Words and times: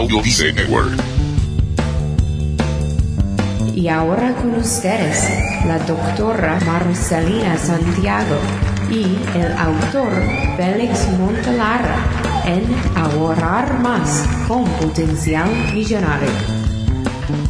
Audio 0.00 0.22
Dice 0.22 0.50
Network. 0.54 0.98
Y 3.74 3.86
ahora 3.88 4.34
con 4.36 4.54
ustedes, 4.54 5.28
la 5.66 5.78
doctora 5.80 6.58
Marcelina 6.64 7.58
Santiago 7.58 8.36
y 8.90 9.04
el 9.38 9.52
autor 9.52 10.10
Félix 10.56 11.06
Montelara 11.18 11.96
en 12.46 12.64
Ahorrar 12.96 13.78
Más 13.80 14.26
con 14.48 14.64
Potencial 14.80 15.50
Millonario. 15.74 16.30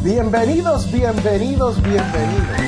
Bienvenidos, 0.03 0.91
bienvenidos, 0.91 1.81
bienvenidos. 1.81 2.59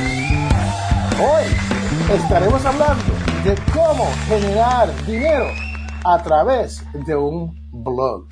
Hoy 1.19 2.15
estaremos 2.15 2.65
hablando 2.65 3.03
de 3.43 3.55
cómo 3.73 4.09
generar 4.29 5.05
dinero 5.05 5.47
a 6.05 6.23
través 6.23 6.85
de 7.05 7.17
un 7.17 7.53
blog. 7.83 8.29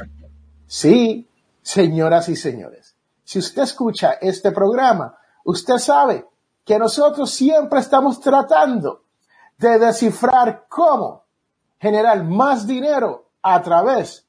Sí, 0.65 1.27
señoras 1.61 2.29
y 2.29 2.35
señores, 2.35 2.95
si 3.23 3.39
usted 3.39 3.63
escucha 3.63 4.13
este 4.21 4.51
programa, 4.51 5.17
usted 5.45 5.77
sabe 5.77 6.27
que 6.65 6.77
nosotros 6.77 7.31
siempre 7.31 7.79
estamos 7.79 8.19
tratando 8.19 9.03
de 9.57 9.79
descifrar 9.79 10.65
cómo 10.67 11.25
generar 11.79 12.23
más 12.23 12.67
dinero 12.67 13.29
a 13.41 13.61
través 13.61 14.27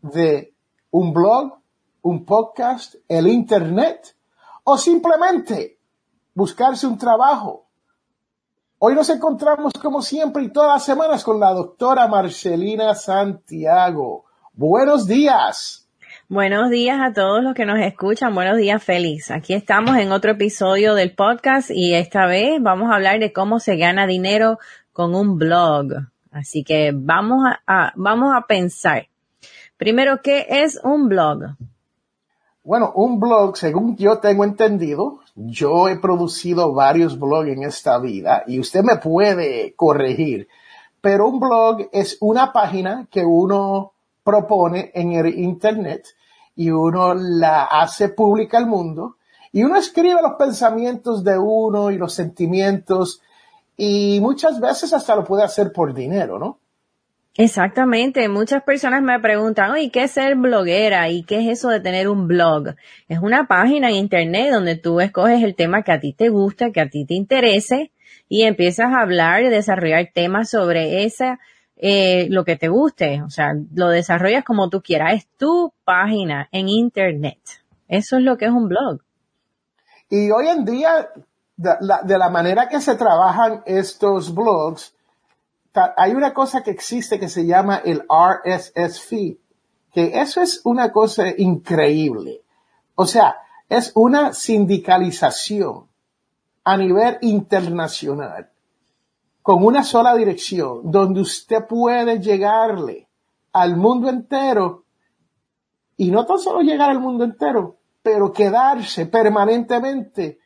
de 0.00 0.54
un 0.90 1.12
blog, 1.12 1.58
un 2.02 2.24
podcast, 2.24 2.94
el 3.08 3.28
Internet 3.28 4.16
o 4.64 4.76
simplemente 4.76 5.78
buscarse 6.34 6.86
un 6.86 6.98
trabajo. 6.98 7.66
Hoy 8.78 8.94
nos 8.94 9.08
encontramos 9.10 9.72
como 9.80 10.02
siempre 10.02 10.42
y 10.44 10.52
todas 10.52 10.74
las 10.74 10.84
semanas 10.84 11.22
con 11.22 11.38
la 11.38 11.52
doctora 11.52 12.08
Marcelina 12.08 12.94
Santiago. 12.94 14.24
Buenos 14.54 15.06
días. 15.06 15.81
Buenos 16.32 16.70
días 16.70 16.98
a 16.98 17.12
todos 17.12 17.44
los 17.44 17.52
que 17.52 17.66
nos 17.66 17.78
escuchan. 17.78 18.34
Buenos 18.34 18.56
días, 18.56 18.82
Félix. 18.82 19.30
Aquí 19.30 19.52
estamos 19.52 19.98
en 19.98 20.12
otro 20.12 20.30
episodio 20.30 20.94
del 20.94 21.14
podcast 21.14 21.70
y 21.70 21.92
esta 21.92 22.24
vez 22.24 22.52
vamos 22.58 22.90
a 22.90 22.94
hablar 22.94 23.18
de 23.18 23.34
cómo 23.34 23.60
se 23.60 23.76
gana 23.76 24.06
dinero 24.06 24.58
con 24.94 25.14
un 25.14 25.36
blog. 25.36 25.88
Así 26.30 26.64
que 26.64 26.90
vamos 26.94 27.44
a, 27.66 27.92
vamos 27.96 28.34
a 28.34 28.46
pensar. 28.46 29.08
Primero, 29.76 30.22
¿qué 30.22 30.46
es 30.48 30.80
un 30.82 31.10
blog? 31.10 31.54
Bueno, 32.64 32.92
un 32.94 33.20
blog, 33.20 33.58
según 33.58 33.94
yo 33.98 34.18
tengo 34.18 34.44
entendido, 34.44 35.18
yo 35.34 35.86
he 35.90 35.98
producido 35.98 36.72
varios 36.72 37.18
blogs 37.18 37.50
en 37.50 37.62
esta 37.64 37.98
vida 37.98 38.42
y 38.46 38.58
usted 38.58 38.82
me 38.82 38.96
puede 38.96 39.74
corregir, 39.74 40.48
pero 41.02 41.28
un 41.28 41.38
blog 41.38 41.90
es 41.92 42.16
una 42.22 42.54
página 42.54 43.06
que 43.10 43.22
uno 43.22 43.92
propone 44.24 44.92
en 44.94 45.12
el 45.12 45.38
Internet 45.38 46.06
y 46.54 46.70
uno 46.70 47.14
la 47.14 47.64
hace 47.64 48.08
pública 48.08 48.58
al 48.58 48.66
mundo 48.66 49.16
y 49.52 49.62
uno 49.64 49.76
escribe 49.76 50.20
los 50.22 50.34
pensamientos 50.38 51.22
de 51.24 51.38
uno 51.38 51.90
y 51.90 51.98
los 51.98 52.14
sentimientos 52.14 53.20
y 53.76 54.18
muchas 54.20 54.60
veces 54.60 54.92
hasta 54.92 55.16
lo 55.16 55.24
puede 55.24 55.44
hacer 55.44 55.72
por 55.72 55.94
dinero, 55.94 56.38
¿no? 56.38 56.58
Exactamente. 57.36 58.28
Muchas 58.28 58.62
personas 58.62 59.02
me 59.02 59.18
preguntan, 59.18 59.70
oye, 59.70 59.90
¿qué 59.90 60.04
es 60.04 60.10
ser 60.10 60.36
bloguera? 60.36 61.08
¿Y 61.08 61.22
qué 61.22 61.40
es 61.40 61.58
eso 61.58 61.70
de 61.70 61.80
tener 61.80 62.08
un 62.08 62.28
blog? 62.28 62.74
Es 63.08 63.20
una 63.20 63.46
página 63.46 63.88
en 63.88 63.96
internet 63.96 64.52
donde 64.52 64.76
tú 64.76 65.00
escoges 65.00 65.42
el 65.42 65.54
tema 65.54 65.82
que 65.82 65.92
a 65.92 66.00
ti 66.00 66.12
te 66.12 66.28
gusta, 66.28 66.72
que 66.72 66.82
a 66.82 66.90
ti 66.90 67.06
te 67.06 67.14
interese 67.14 67.90
y 68.28 68.42
empiezas 68.42 68.92
a 68.92 69.00
hablar 69.00 69.42
y 69.42 69.48
desarrollar 69.48 70.10
temas 70.12 70.50
sobre 70.50 71.04
esa, 71.04 71.38
eh, 71.84 72.28
lo 72.30 72.44
que 72.44 72.56
te 72.56 72.68
guste. 72.68 73.22
O 73.22 73.30
sea, 73.30 73.54
lo 73.74 73.88
desarrollas 73.88 74.44
como 74.44 74.70
tú 74.70 74.80
quieras. 74.82 75.14
Es 75.14 75.26
tu 75.36 75.72
página 75.84 76.48
en 76.52 76.68
internet. 76.68 77.40
Eso 77.88 78.18
es 78.18 78.22
lo 78.22 78.38
que 78.38 78.44
es 78.44 78.52
un 78.52 78.68
blog. 78.68 79.00
Y 80.08 80.30
hoy 80.30 80.46
en 80.46 80.64
día, 80.64 81.10
de 81.56 81.70
la, 81.80 82.02
de 82.02 82.18
la 82.18 82.30
manera 82.30 82.68
que 82.68 82.80
se 82.80 82.94
trabajan 82.94 83.64
estos 83.66 84.32
blogs, 84.32 84.94
hay 85.96 86.12
una 86.12 86.32
cosa 86.32 86.62
que 86.62 86.70
existe 86.70 87.18
que 87.18 87.28
se 87.28 87.46
llama 87.46 87.82
el 87.84 88.04
RSS 88.08 89.00
feed, 89.00 89.38
que 89.92 90.20
eso 90.20 90.40
es 90.40 90.60
una 90.64 90.92
cosa 90.92 91.24
increíble. 91.36 92.42
O 92.94 93.06
sea, 93.06 93.38
es 93.68 93.90
una 93.96 94.32
sindicalización 94.32 95.88
a 96.62 96.76
nivel 96.76 97.18
internacional 97.22 98.51
con 99.42 99.64
una 99.64 99.82
sola 99.82 100.14
dirección 100.14 100.90
donde 100.90 101.20
usted 101.20 101.66
puede 101.66 102.20
llegarle 102.20 103.08
al 103.52 103.76
mundo 103.76 104.08
entero 104.08 104.84
y 105.96 106.10
no 106.10 106.24
tan 106.24 106.38
solo 106.38 106.60
llegar 106.60 106.90
al 106.90 107.00
mundo 107.00 107.24
entero, 107.24 107.76
pero 108.02 108.32
quedarse 108.32 109.06
permanentemente 109.06 110.38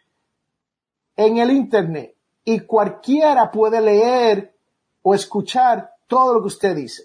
en 1.15 1.39
el 1.39 1.51
Internet 1.51 2.15
y 2.45 2.61
cualquiera 2.61 3.51
puede 3.51 3.81
leer 3.81 4.55
o 5.03 5.15
escuchar 5.15 5.91
todo 6.07 6.35
lo 6.35 6.41
que 6.41 6.49
usted 6.49 6.77
dice. 6.77 7.05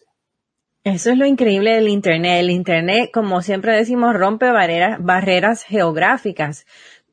Eso 0.84 1.12
es 1.12 1.18
lo 1.18 1.26
increíble 1.26 1.76
del 1.76 1.90
Internet. 1.90 2.40
El 2.40 2.50
Internet, 2.50 3.12
como 3.14 3.42
siempre 3.42 3.76
decimos, 3.76 4.16
rompe 4.16 4.50
barreras, 4.52 4.98
barreras 5.00 5.64
geográficas. 5.64 6.66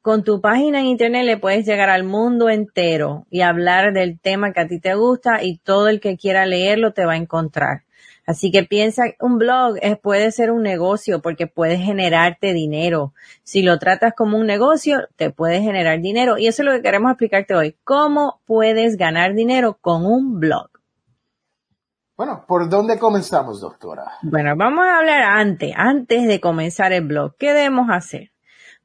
Con 0.02 0.24
tu 0.24 0.40
página 0.40 0.80
en 0.80 0.86
Internet 0.86 1.24
le 1.24 1.36
puedes 1.38 1.66
llegar 1.66 1.90
al 1.90 2.04
mundo 2.04 2.48
entero 2.48 3.26
y 3.30 3.40
hablar 3.42 3.92
del 3.92 4.18
tema 4.18 4.52
que 4.52 4.60
a 4.60 4.68
ti 4.68 4.80
te 4.80 4.94
gusta 4.94 5.42
y 5.42 5.58
todo 5.58 5.88
el 5.88 6.00
que 6.00 6.16
quiera 6.16 6.46
leerlo 6.46 6.92
te 6.92 7.04
va 7.04 7.12
a 7.12 7.16
encontrar. 7.16 7.82
Así 8.28 8.50
que 8.50 8.62
piensa, 8.62 9.04
un 9.20 9.38
blog 9.38 9.76
puede 10.02 10.30
ser 10.32 10.50
un 10.50 10.62
negocio 10.62 11.22
porque 11.22 11.46
puede 11.46 11.78
generarte 11.78 12.52
dinero. 12.52 13.14
Si 13.42 13.62
lo 13.62 13.78
tratas 13.78 14.12
como 14.14 14.36
un 14.36 14.46
negocio, 14.46 15.08
te 15.16 15.30
puede 15.30 15.62
generar 15.62 16.00
dinero. 16.00 16.36
Y 16.36 16.46
eso 16.46 16.62
es 16.62 16.66
lo 16.66 16.72
que 16.72 16.82
queremos 16.82 17.10
explicarte 17.10 17.54
hoy. 17.54 17.76
¿Cómo 17.84 18.40
puedes 18.44 18.98
ganar 18.98 19.34
dinero 19.34 19.78
con 19.80 20.04
un 20.04 20.38
blog? 20.38 20.68
Bueno, 22.18 22.44
¿por 22.46 22.68
dónde 22.68 22.98
comenzamos, 22.98 23.62
doctora? 23.62 24.12
Bueno, 24.22 24.54
vamos 24.56 24.84
a 24.86 24.98
hablar 24.98 25.22
antes, 25.22 25.72
antes 25.74 26.26
de 26.26 26.38
comenzar 26.38 26.92
el 26.92 27.06
blog. 27.06 27.34
¿Qué 27.38 27.54
debemos 27.54 27.88
hacer? 27.90 28.30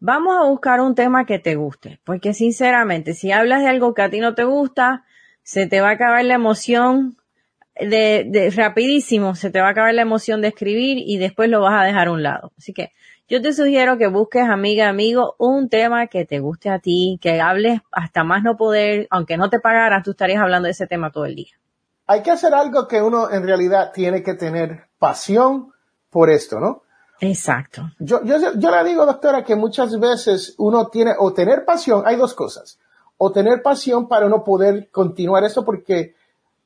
Vamos 0.06 0.36
a 0.36 0.44
buscar 0.50 0.81
un 0.81 0.96
tema 0.96 1.25
que 1.25 1.40
te 1.40 1.56
guste, 1.56 2.02
porque 2.03 2.34
sinceramente, 2.34 3.14
si 3.14 3.31
hablas 3.31 3.62
de 3.62 3.69
algo 3.69 3.94
que 3.94 4.02
a 4.02 4.09
ti 4.09 4.19
no 4.19 4.36
te 4.36 4.44
gusta, 4.44 5.06
se 5.44 5.66
te 5.66 5.80
va 5.80 5.91
a 5.91 5.94
acabar 5.94 6.25
la 6.25 6.34
emoción 6.34 7.16
de, 7.80 8.52
rapidísimo, 8.53 9.34
se 9.36 9.50
te 9.50 9.62
va 9.62 9.68
a 9.68 9.72
acabar 9.72 9.94
la 9.94 10.02
emoción 10.02 10.42
de 10.42 10.50
escribir 10.50 10.97
y 10.97 11.19
después 11.19 11.50
lo 11.50 11.62
vas 11.62 11.81
a 11.81 11.86
dejar 11.86 12.09
a 12.09 12.12
un 12.12 12.22
lado. 12.22 12.52
Así 12.58 12.74
que 12.74 12.92
yo 13.30 13.42
te 13.42 13.53
sugiero 13.53 13.97
que 13.97 14.08
busques, 14.08 14.44
amiga, 14.44 14.90
amigo, 14.90 15.36
un 15.38 15.69
tema 15.69 16.08
que 16.08 16.25
te 16.25 16.40
guste 16.40 16.69
a 16.69 16.80
ti, 16.80 17.18
que 17.22 17.40
hables 17.40 17.80
hasta 17.94 18.25
más 18.25 18.44
no 18.44 18.58
poder, 18.58 19.08
aunque 19.09 19.38
no 19.38 19.50
te 19.50 19.62
pagaran, 19.62 20.03
tú 20.03 20.12
estarías 20.12 20.42
hablando 20.42 20.66
de 20.66 20.72
ese 20.74 20.86
tema 20.86 21.12
todo 21.12 21.24
el 21.24 21.36
día. 21.36 21.53
Hay 22.08 22.24
que 22.24 22.31
hacer 22.31 22.53
algo 22.53 22.90
que 22.90 23.02
uno 23.02 23.31
en 23.31 23.47
realidad 23.47 23.94
tiene 23.94 24.22
que 24.22 24.34
tener 24.34 24.84
pasión 25.00 25.72
por 26.09 26.30
esto, 26.30 26.59
¿no? 26.59 26.84
Exacto. 27.19 27.91
Yo, 28.00 28.24
yo, 28.24 28.38
yo 28.56 28.72
le 28.72 28.84
digo, 28.84 29.06
doctora, 29.06 29.44
que 29.44 29.56
muchas 29.56 30.00
veces 30.00 30.56
uno 30.57 30.88
tiene, 30.88 31.13
o 31.18 31.34
tener 31.34 31.66
pasión, 31.66 32.03
hay 32.06 32.16
dos 32.16 32.34
cosas, 32.34 32.79
o 33.18 33.31
tener 33.31 33.62
pasión 33.62 34.07
para 34.07 34.25
uno 34.25 34.44
poder 34.44 34.90
continuar 34.91 35.44
esto 35.44 35.63
porque 35.63 36.16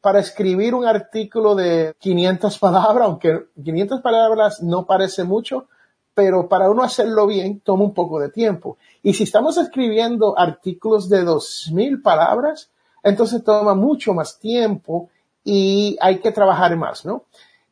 para 0.01 0.19
escribir 0.19 0.73
un 0.73 0.85
artículo 0.85 1.55
de 1.55 1.93
500 1.99 2.59
palabras, 2.59 3.07
aunque 3.07 3.47
500 3.63 4.01
palabras 4.01 4.63
no 4.63 4.85
parece 4.85 5.23
mucho, 5.23 5.67
pero 6.13 6.49
para 6.49 6.69
uno 6.69 6.83
hacerlo 6.83 7.27
bien 7.27 7.59
toma 7.59 7.83
un 7.83 7.93
poco 7.93 8.19
de 8.19 8.29
tiempo. 8.29 8.77
Y 9.03 9.13
si 9.13 9.23
estamos 9.23 9.57
escribiendo 9.57 10.37
artículos 10.37 11.09
de 11.09 11.23
2000 11.23 12.01
palabras, 12.01 12.71
entonces 13.03 13.43
toma 13.43 13.75
mucho 13.75 14.13
más 14.13 14.39
tiempo 14.39 15.09
y 15.43 15.95
hay 16.01 16.19
que 16.19 16.31
trabajar 16.31 16.75
más, 16.75 17.05
¿no? 17.05 17.25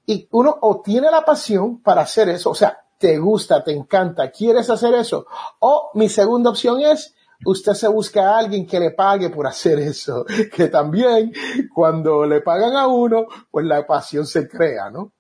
Y 0.06 0.28
uno 0.32 0.58
o 0.62 0.82
tiene 0.82 1.10
la 1.10 1.26
pasión 1.26 1.82
para 1.82 2.02
hacer 2.02 2.30
eso, 2.30 2.52
o 2.52 2.56
sea, 2.56 2.80
te 2.98 3.18
gusta, 3.18 3.64
te 3.64 3.72
encanta, 3.72 4.32
quieres 4.32 4.70
hacer 4.70 4.94
eso. 4.96 5.26
O 5.60 5.92
mi 5.96 6.10
segunda 6.10 6.50
opción 6.50 6.82
es 6.82 7.16
usted 7.44 7.74
se 7.74 7.88
busca 7.88 8.30
a 8.30 8.40
alguien 8.40 8.66
que 8.66 8.80
le 8.80 8.92
pague 8.92 9.30
por 9.30 9.48
hacer 9.48 9.80
eso, 9.80 10.26
que 10.56 10.68
también 10.68 11.34
cuando 11.74 12.26
le 12.26 12.42
pagan 12.42 12.76
a 12.76 12.88
uno, 12.88 13.28
pues 13.52 13.66
la 13.66 13.86
pasión 13.86 14.26
se 14.26 14.48
crea, 14.48 14.90
¿no? 14.90 15.14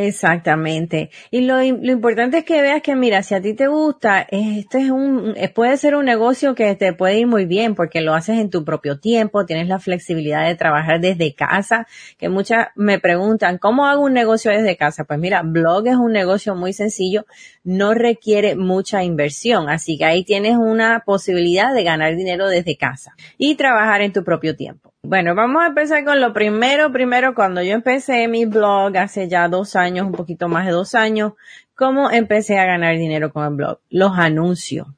Exactamente. 0.00 1.10
Y 1.32 1.40
lo, 1.40 1.56
lo, 1.56 1.92
importante 1.92 2.38
es 2.38 2.44
que 2.44 2.62
veas 2.62 2.82
que, 2.82 2.94
mira, 2.94 3.24
si 3.24 3.34
a 3.34 3.42
ti 3.42 3.54
te 3.54 3.66
gusta, 3.66 4.24
este 4.30 4.82
es 4.82 4.90
un, 4.90 5.34
puede 5.56 5.76
ser 5.76 5.96
un 5.96 6.04
negocio 6.04 6.54
que 6.54 6.76
te 6.76 6.92
puede 6.92 7.18
ir 7.18 7.26
muy 7.26 7.46
bien 7.46 7.74
porque 7.74 8.00
lo 8.00 8.14
haces 8.14 8.38
en 8.38 8.48
tu 8.48 8.64
propio 8.64 9.00
tiempo, 9.00 9.44
tienes 9.44 9.66
la 9.66 9.80
flexibilidad 9.80 10.46
de 10.46 10.54
trabajar 10.54 11.00
desde 11.00 11.34
casa, 11.34 11.88
que 12.16 12.28
muchas 12.28 12.68
me 12.76 13.00
preguntan, 13.00 13.58
¿cómo 13.58 13.86
hago 13.86 14.02
un 14.04 14.12
negocio 14.12 14.52
desde 14.52 14.76
casa? 14.76 15.02
Pues 15.02 15.18
mira, 15.18 15.42
blog 15.42 15.88
es 15.88 15.96
un 15.96 16.12
negocio 16.12 16.54
muy 16.54 16.72
sencillo, 16.72 17.26
no 17.64 17.92
requiere 17.92 18.54
mucha 18.54 19.02
inversión, 19.02 19.68
así 19.68 19.98
que 19.98 20.04
ahí 20.04 20.22
tienes 20.22 20.56
una 20.56 21.02
posibilidad 21.04 21.74
de 21.74 21.82
ganar 21.82 22.14
dinero 22.14 22.46
desde 22.46 22.76
casa 22.76 23.14
y 23.36 23.56
trabajar 23.56 24.02
en 24.02 24.12
tu 24.12 24.22
propio 24.22 24.54
tiempo. 24.54 24.92
Bueno, 25.02 25.34
vamos 25.34 25.62
a 25.62 25.68
empezar 25.68 26.04
con 26.04 26.20
lo 26.20 26.32
primero. 26.32 26.92
Primero, 26.92 27.34
cuando 27.34 27.62
yo 27.62 27.74
empecé 27.74 28.28
mi 28.28 28.44
blog 28.44 28.96
hace 28.96 29.28
ya 29.28 29.48
dos 29.48 29.76
años, 29.76 30.06
un 30.06 30.12
poquito 30.12 30.48
más 30.48 30.66
de 30.66 30.72
dos 30.72 30.94
años, 30.94 31.32
¿Cómo 31.78 32.10
empecé 32.10 32.58
a 32.58 32.64
ganar 32.64 32.96
dinero 32.96 33.32
con 33.32 33.44
el 33.44 33.54
blog? 33.54 33.78
Los 33.88 34.18
anuncios. 34.18 34.88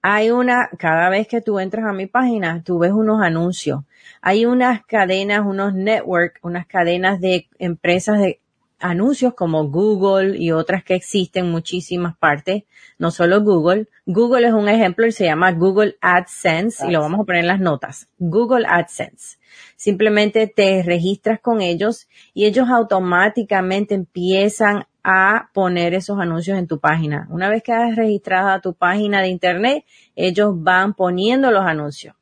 Hay 0.00 0.30
una, 0.30 0.70
cada 0.78 1.10
vez 1.10 1.28
que 1.28 1.42
tú 1.42 1.60
entras 1.60 1.84
a 1.84 1.92
mi 1.92 2.06
página, 2.06 2.62
tú 2.64 2.78
ves 2.78 2.92
unos 2.92 3.20
anuncios. 3.20 3.80
Hay 4.22 4.46
unas 4.46 4.82
cadenas, 4.86 5.44
unos 5.44 5.74
networks, 5.74 6.40
unas 6.42 6.66
cadenas 6.66 7.20
de 7.20 7.48
empresas 7.58 8.18
de 8.18 8.40
anuncios 8.78 9.34
como 9.34 9.68
Google 9.68 10.36
y 10.38 10.52
otras 10.52 10.84
que 10.84 10.94
existen 10.94 11.46
en 11.46 11.50
muchísimas 11.52 12.16
partes, 12.16 12.64
no 12.98 13.10
solo 13.10 13.42
Google. 13.42 13.88
Google 14.04 14.46
es 14.46 14.52
un 14.52 14.68
ejemplo 14.68 15.06
y 15.06 15.12
se 15.12 15.24
llama 15.24 15.52
Google 15.52 15.96
AdSense 16.00 16.86
y 16.86 16.90
lo 16.90 17.00
vamos 17.00 17.20
a 17.20 17.24
poner 17.24 17.42
en 17.42 17.48
las 17.48 17.60
notas. 17.60 18.08
Google 18.18 18.66
AdSense. 18.68 19.38
Simplemente 19.76 20.46
te 20.46 20.82
registras 20.82 21.40
con 21.40 21.60
ellos 21.60 22.08
y 22.34 22.44
ellos 22.44 22.68
automáticamente 22.68 23.94
empiezan 23.94 24.86
a 25.02 25.50
poner 25.54 25.94
esos 25.94 26.18
anuncios 26.18 26.58
en 26.58 26.66
tu 26.66 26.80
página. 26.80 27.28
Una 27.30 27.48
vez 27.48 27.62
que 27.62 27.72
has 27.72 27.94
registrado 27.94 28.60
tu 28.60 28.74
página 28.74 29.22
de 29.22 29.28
internet, 29.28 29.84
ellos 30.16 30.52
van 30.56 30.94
poniendo 30.94 31.50
los 31.50 31.64
anuncios. 31.64 32.16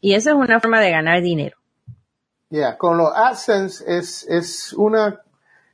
Y 0.00 0.14
esa 0.14 0.30
es 0.30 0.36
una 0.36 0.60
forma 0.60 0.80
de 0.80 0.90
ganar 0.90 1.22
dinero. 1.22 1.56
Ya, 2.50 2.76
con 2.76 2.98
los 2.98 3.10
AdSense 3.14 3.84
es, 3.86 4.26
es 4.28 4.72
una 4.72 5.23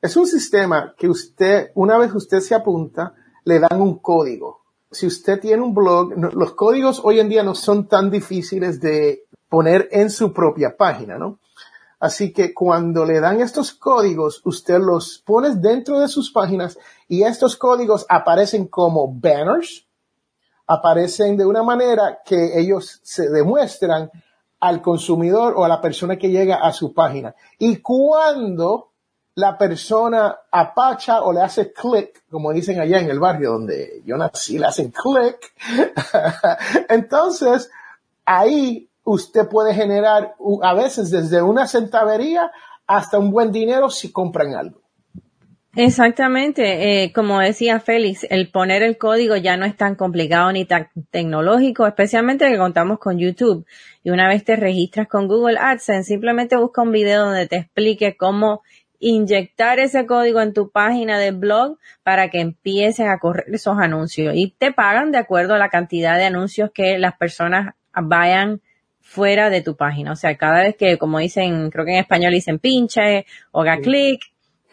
es 0.02 0.16
un 0.16 0.26
sistema 0.26 0.94
que 0.96 1.08
usted, 1.08 1.72
una 1.74 1.98
vez 1.98 2.14
usted 2.14 2.40
se 2.40 2.54
apunta, 2.54 3.14
le 3.44 3.58
dan 3.60 3.80
un 3.80 3.98
código. 3.98 4.60
Si 4.90 5.06
usted 5.06 5.40
tiene 5.40 5.62
un 5.62 5.74
blog, 5.74 6.12
los 6.34 6.54
códigos 6.54 7.00
hoy 7.04 7.20
en 7.20 7.28
día 7.28 7.42
no 7.42 7.54
son 7.54 7.86
tan 7.86 8.10
difíciles 8.10 8.80
de 8.80 9.26
poner 9.48 9.88
en 9.92 10.10
su 10.10 10.32
propia 10.32 10.76
página, 10.76 11.18
¿no? 11.18 11.38
Así 12.00 12.32
que 12.32 12.54
cuando 12.54 13.04
le 13.04 13.20
dan 13.20 13.42
estos 13.42 13.72
códigos, 13.72 14.40
usted 14.46 14.78
los 14.78 15.22
pone 15.24 15.54
dentro 15.56 16.00
de 16.00 16.08
sus 16.08 16.32
páginas 16.32 16.78
y 17.06 17.22
estos 17.22 17.56
códigos 17.56 18.06
aparecen 18.08 18.68
como 18.68 19.12
banners, 19.12 19.86
aparecen 20.66 21.36
de 21.36 21.44
una 21.44 21.62
manera 21.62 22.20
que 22.24 22.58
ellos 22.58 23.00
se 23.02 23.28
demuestran 23.28 24.10
al 24.60 24.80
consumidor 24.80 25.54
o 25.56 25.64
a 25.64 25.68
la 25.68 25.80
persona 25.80 26.16
que 26.16 26.30
llega 26.30 26.56
a 26.56 26.72
su 26.72 26.94
página. 26.94 27.34
Y 27.58 27.76
cuando 27.76 28.89
la 29.34 29.56
persona 29.56 30.36
apacha 30.50 31.22
o 31.22 31.32
le 31.32 31.40
hace 31.40 31.72
clic, 31.72 32.24
como 32.30 32.52
dicen 32.52 32.80
allá 32.80 32.98
en 32.98 33.10
el 33.10 33.20
barrio 33.20 33.52
donde 33.52 34.02
yo 34.04 34.16
nací, 34.16 34.58
le 34.58 34.66
hacen 34.66 34.90
clic. 34.90 35.52
Entonces, 36.88 37.70
ahí 38.24 38.90
usted 39.04 39.48
puede 39.48 39.74
generar 39.74 40.34
a 40.62 40.74
veces 40.74 41.10
desde 41.10 41.42
una 41.42 41.66
centavería 41.66 42.50
hasta 42.86 43.18
un 43.18 43.30
buen 43.30 43.52
dinero 43.52 43.88
si 43.90 44.12
compran 44.12 44.54
algo. 44.54 44.80
Exactamente, 45.76 47.04
eh, 47.04 47.12
como 47.12 47.38
decía 47.38 47.78
Félix, 47.78 48.26
el 48.28 48.50
poner 48.50 48.82
el 48.82 48.98
código 48.98 49.36
ya 49.36 49.56
no 49.56 49.64
es 49.66 49.76
tan 49.76 49.94
complicado 49.94 50.50
ni 50.50 50.64
tan 50.64 50.88
tecnológico, 51.12 51.86
especialmente 51.86 52.50
que 52.50 52.58
contamos 52.58 52.98
con 52.98 53.18
YouTube. 53.18 53.64
Y 54.02 54.10
una 54.10 54.26
vez 54.26 54.44
te 54.44 54.56
registras 54.56 55.06
con 55.06 55.28
Google 55.28 55.58
AdSense, 55.60 56.08
simplemente 56.08 56.56
busca 56.56 56.82
un 56.82 56.90
video 56.90 57.26
donde 57.26 57.46
te 57.46 57.58
explique 57.58 58.16
cómo 58.16 58.62
inyectar 59.00 59.80
ese 59.80 60.06
código 60.06 60.40
en 60.40 60.52
tu 60.52 60.70
página 60.70 61.18
de 61.18 61.32
blog 61.32 61.78
para 62.04 62.28
que 62.28 62.40
empiecen 62.40 63.08
a 63.08 63.18
correr 63.18 63.46
esos 63.52 63.78
anuncios 63.78 64.34
y 64.36 64.54
te 64.56 64.72
pagan 64.72 65.10
de 65.10 65.18
acuerdo 65.18 65.54
a 65.54 65.58
la 65.58 65.70
cantidad 65.70 66.16
de 66.16 66.24
anuncios 66.24 66.70
que 66.72 66.98
las 66.98 67.16
personas 67.16 67.74
vayan 67.94 68.60
fuera 69.00 69.50
de 69.50 69.62
tu 69.62 69.74
página. 69.74 70.12
O 70.12 70.16
sea, 70.16 70.36
cada 70.36 70.62
vez 70.62 70.76
que, 70.76 70.98
como 70.98 71.18
dicen, 71.18 71.70
creo 71.70 71.84
que 71.84 71.92
en 71.92 71.98
español 71.98 72.32
dicen 72.32 72.58
pinche 72.58 73.26
o 73.50 73.62
haga 73.62 73.78
clic, 73.78 74.20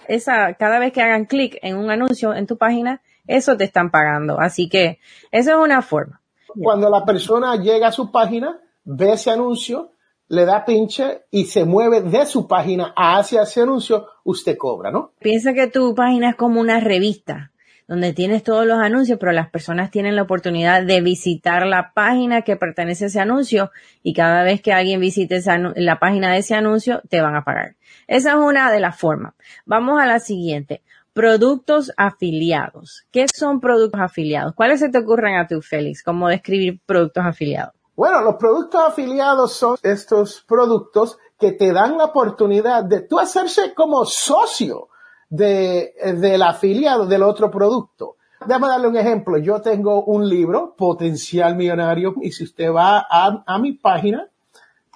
esa, 0.08 0.54
cada 0.54 0.78
vez 0.78 0.94
que 0.94 1.02
hagan 1.02 1.26
clic 1.26 1.58
en 1.62 1.78
un 1.78 1.90
anuncio 1.90 2.36
en 2.36 2.46
tu 2.46 2.58
página, 2.58 3.02
eso 3.26 3.58
te 3.58 3.64
están 3.64 3.90
pagando. 3.90 4.40
Así 4.40 4.70
que 4.70 5.00
eso 5.32 5.52
es 5.52 5.58
una 5.58 5.82
forma. 5.82 6.22
Cuando 6.62 6.90
la 6.90 7.06
persona 7.06 7.56
llega 7.56 7.88
a 7.88 7.92
su 7.92 8.12
página, 8.12 8.60
ve 8.84 9.14
ese 9.14 9.32
anuncio, 9.32 9.92
le 10.30 10.46
da 10.46 10.66
pinche 10.66 11.22
y 11.32 11.46
se 11.46 11.66
mueve 11.66 12.02
de 12.02 12.26
su 12.26 12.48
página 12.48 12.94
hacia 12.96 13.44
ese 13.44 13.62
anuncio, 13.62 14.08
usted 14.24 14.58
cobra, 14.58 14.92
¿no? 14.92 15.12
Piensa 15.20 15.54
que 15.54 15.68
tu 15.68 15.96
página 15.96 16.32
es 16.32 16.36
como 16.36 16.60
una 16.60 16.80
revista 16.80 17.52
donde 17.88 18.12
tienes 18.12 18.44
todos 18.44 18.66
los 18.66 18.80
anuncios, 18.80 19.18
pero 19.18 19.32
las 19.32 19.50
personas 19.50 19.92
tienen 19.92 20.18
la 20.18 20.24
oportunidad 20.24 20.84
de 20.84 21.00
visitar 21.02 21.66
la 21.66 21.94
página 21.94 22.42
que 22.42 22.58
pertenece 22.58 23.06
a 23.06 23.08
ese 23.08 23.22
anuncio 23.22 23.72
y 24.04 24.14
cada 24.14 24.44
vez 24.44 24.62
que 24.62 24.74
alguien 24.74 25.00
visite 25.00 25.40
la 25.76 25.98
página 25.98 26.34
de 26.34 26.40
ese 26.40 26.54
anuncio, 26.54 27.02
te 27.10 27.22
van 27.22 27.36
a 27.36 27.46
pagar. 27.46 27.76
Esa 28.08 28.32
es 28.32 28.36
una 28.36 28.72
de 28.72 28.82
las 28.82 29.00
formas. 29.00 29.34
Vamos 29.66 30.02
a 30.02 30.06
la 30.06 30.20
siguiente. 30.20 30.82
Productos 31.14 31.92
afiliados. 31.96 33.06
¿Qué 33.12 33.26
son 33.34 33.62
productos 33.62 34.02
afiliados? 34.02 34.54
¿Cuáles 34.54 34.82
se 34.82 34.90
te 34.90 35.00
ocurren 35.00 35.36
a 35.36 35.48
tu 35.48 35.62
Félix? 35.62 36.04
¿Cómo 36.04 36.28
describir 36.28 36.80
productos 36.86 37.26
afiliados? 37.26 37.77
Bueno, 37.98 38.22
los 38.22 38.36
productos 38.36 38.80
afiliados 38.80 39.54
son 39.54 39.76
estos 39.82 40.44
productos 40.48 41.18
que 41.40 41.54
te 41.54 41.74
dan 41.74 41.98
la 41.98 42.06
oportunidad 42.06 42.84
de 42.84 43.02
tú 43.02 43.18
hacerse 43.18 43.74
como 43.74 44.06
socio 44.06 44.90
de, 45.32 45.96
del 46.20 46.44
afiliado 46.44 47.08
del 47.08 47.24
otro 47.24 47.50
producto. 47.50 48.18
Déjame 48.46 48.68
darle 48.68 48.88
un 48.88 48.98
ejemplo. 48.98 49.40
Yo 49.40 49.64
tengo 49.64 50.04
un 50.04 50.30
libro, 50.30 50.76
Potencial 50.78 51.56
Millonario, 51.56 52.14
y 52.22 52.32
si 52.32 52.44
usted 52.44 52.72
va 52.72 53.00
a, 53.00 53.44
a 53.48 53.58
mi 53.58 53.74
página, 53.74 54.30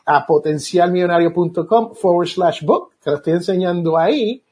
a 0.06 0.24
potencialmillonario.com 0.27 1.95
forward 1.95 2.27
slash 2.27 2.63
book, 2.63 2.92
que 3.04 3.09
lo 3.09 3.15
estoy 3.18 3.33
enseñando 3.33 3.97
ahí, 3.97 4.44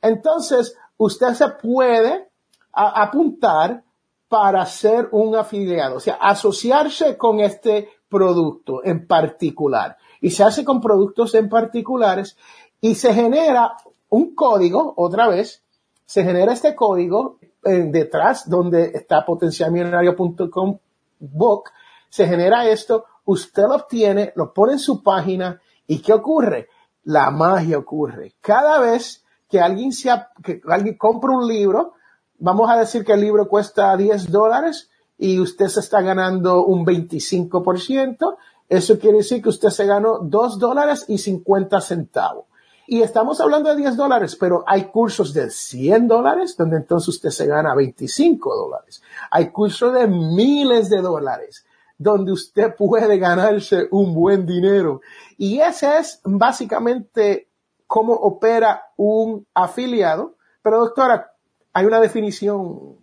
entonces 0.00 0.74
usted 0.96 1.34
se 1.34 1.46
puede 1.50 2.30
apuntar 2.72 3.82
para 4.28 4.64
ser 4.66 5.08
un 5.12 5.34
afiliado, 5.34 5.96
o 5.96 6.00
sea, 6.00 6.14
asociarse 6.14 7.16
con 7.16 7.40
este 7.40 7.88
producto 8.08 8.84
en 8.84 9.06
particular. 9.06 9.96
Y 10.20 10.30
se 10.30 10.44
hace 10.44 10.64
con 10.64 10.80
productos 10.80 11.34
en 11.34 11.48
particulares 11.48 12.36
y 12.80 12.94
se 12.94 13.12
genera 13.12 13.76
un 14.10 14.34
código, 14.34 14.94
otra 14.96 15.28
vez, 15.28 15.62
se 16.06 16.24
genera 16.24 16.52
este 16.52 16.74
código 16.74 17.38
en 17.62 17.92
detrás 17.92 18.48
donde 18.48 18.92
está 18.94 19.24
potencialmillonario.com 19.24 20.78
book, 21.20 21.70
se 22.08 22.26
genera 22.26 22.66
esto, 22.68 23.04
usted 23.24 23.64
lo 23.64 23.76
obtiene, 23.76 24.32
lo 24.36 24.52
pone 24.52 24.74
en 24.74 24.78
su 24.78 25.02
página 25.02 25.60
y 25.86 26.00
¿qué 26.00 26.12
ocurre? 26.12 26.68
La 27.04 27.30
magia 27.30 27.78
ocurre. 27.78 28.34
Cada 28.40 28.80
vez 28.80 29.24
que 29.48 29.60
alguien, 29.60 29.92
se, 29.92 30.10
que 30.42 30.60
alguien 30.68 30.96
compra 30.96 31.32
un 31.32 31.46
libro, 31.46 31.94
vamos 32.38 32.70
a 32.70 32.78
decir 32.78 33.04
que 33.04 33.12
el 33.12 33.20
libro 33.20 33.48
cuesta 33.48 33.96
10 33.96 34.30
dólares, 34.30 34.90
y 35.18 35.40
usted 35.40 35.66
se 35.66 35.80
está 35.80 36.00
ganando 36.00 36.64
un 36.64 36.86
25%, 36.86 38.36
eso 38.68 38.98
quiere 38.98 39.18
decir 39.18 39.42
que 39.42 39.48
usted 39.48 39.70
se 39.70 39.86
ganó 39.86 40.18
2 40.18 40.58
dólares 40.58 41.04
y 41.08 41.18
50 41.18 41.80
centavos. 41.80 42.44
Y 42.86 43.02
estamos 43.02 43.40
hablando 43.40 43.68
de 43.68 43.76
10 43.76 43.96
dólares, 43.96 44.36
pero 44.36 44.64
hay 44.66 44.84
cursos 44.84 45.34
de 45.34 45.50
100 45.50 46.08
dólares, 46.08 46.56
donde 46.56 46.78
entonces 46.78 47.08
usted 47.08 47.28
se 47.30 47.46
gana 47.46 47.74
25 47.74 48.56
dólares. 48.56 49.02
Hay 49.30 49.50
cursos 49.50 49.92
de 49.92 50.06
miles 50.06 50.88
de 50.88 51.02
dólares, 51.02 51.66
donde 51.98 52.32
usted 52.32 52.74
puede 52.76 53.18
ganarse 53.18 53.88
un 53.90 54.14
buen 54.14 54.46
dinero. 54.46 55.02
Y 55.36 55.60
ese 55.60 55.98
es 55.98 56.20
básicamente 56.24 57.48
cómo 57.86 58.14
opera 58.14 58.84
un 58.96 59.46
afiliado. 59.52 60.36
Pero 60.62 60.78
doctora, 60.80 61.32
hay 61.74 61.84
una 61.84 62.00
definición 62.00 62.96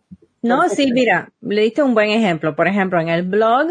no, 0.46 0.70
sí, 0.70 0.92
mira, 0.92 1.32
le 1.42 1.62
diste 1.62 1.84
un 1.84 1.94
buen 1.94 2.10
ejemplo. 2.10 2.56
Por 2.56 2.68
ejemplo, 2.68 3.00
en 3.02 3.10
el 3.10 3.24
blog, 3.24 3.68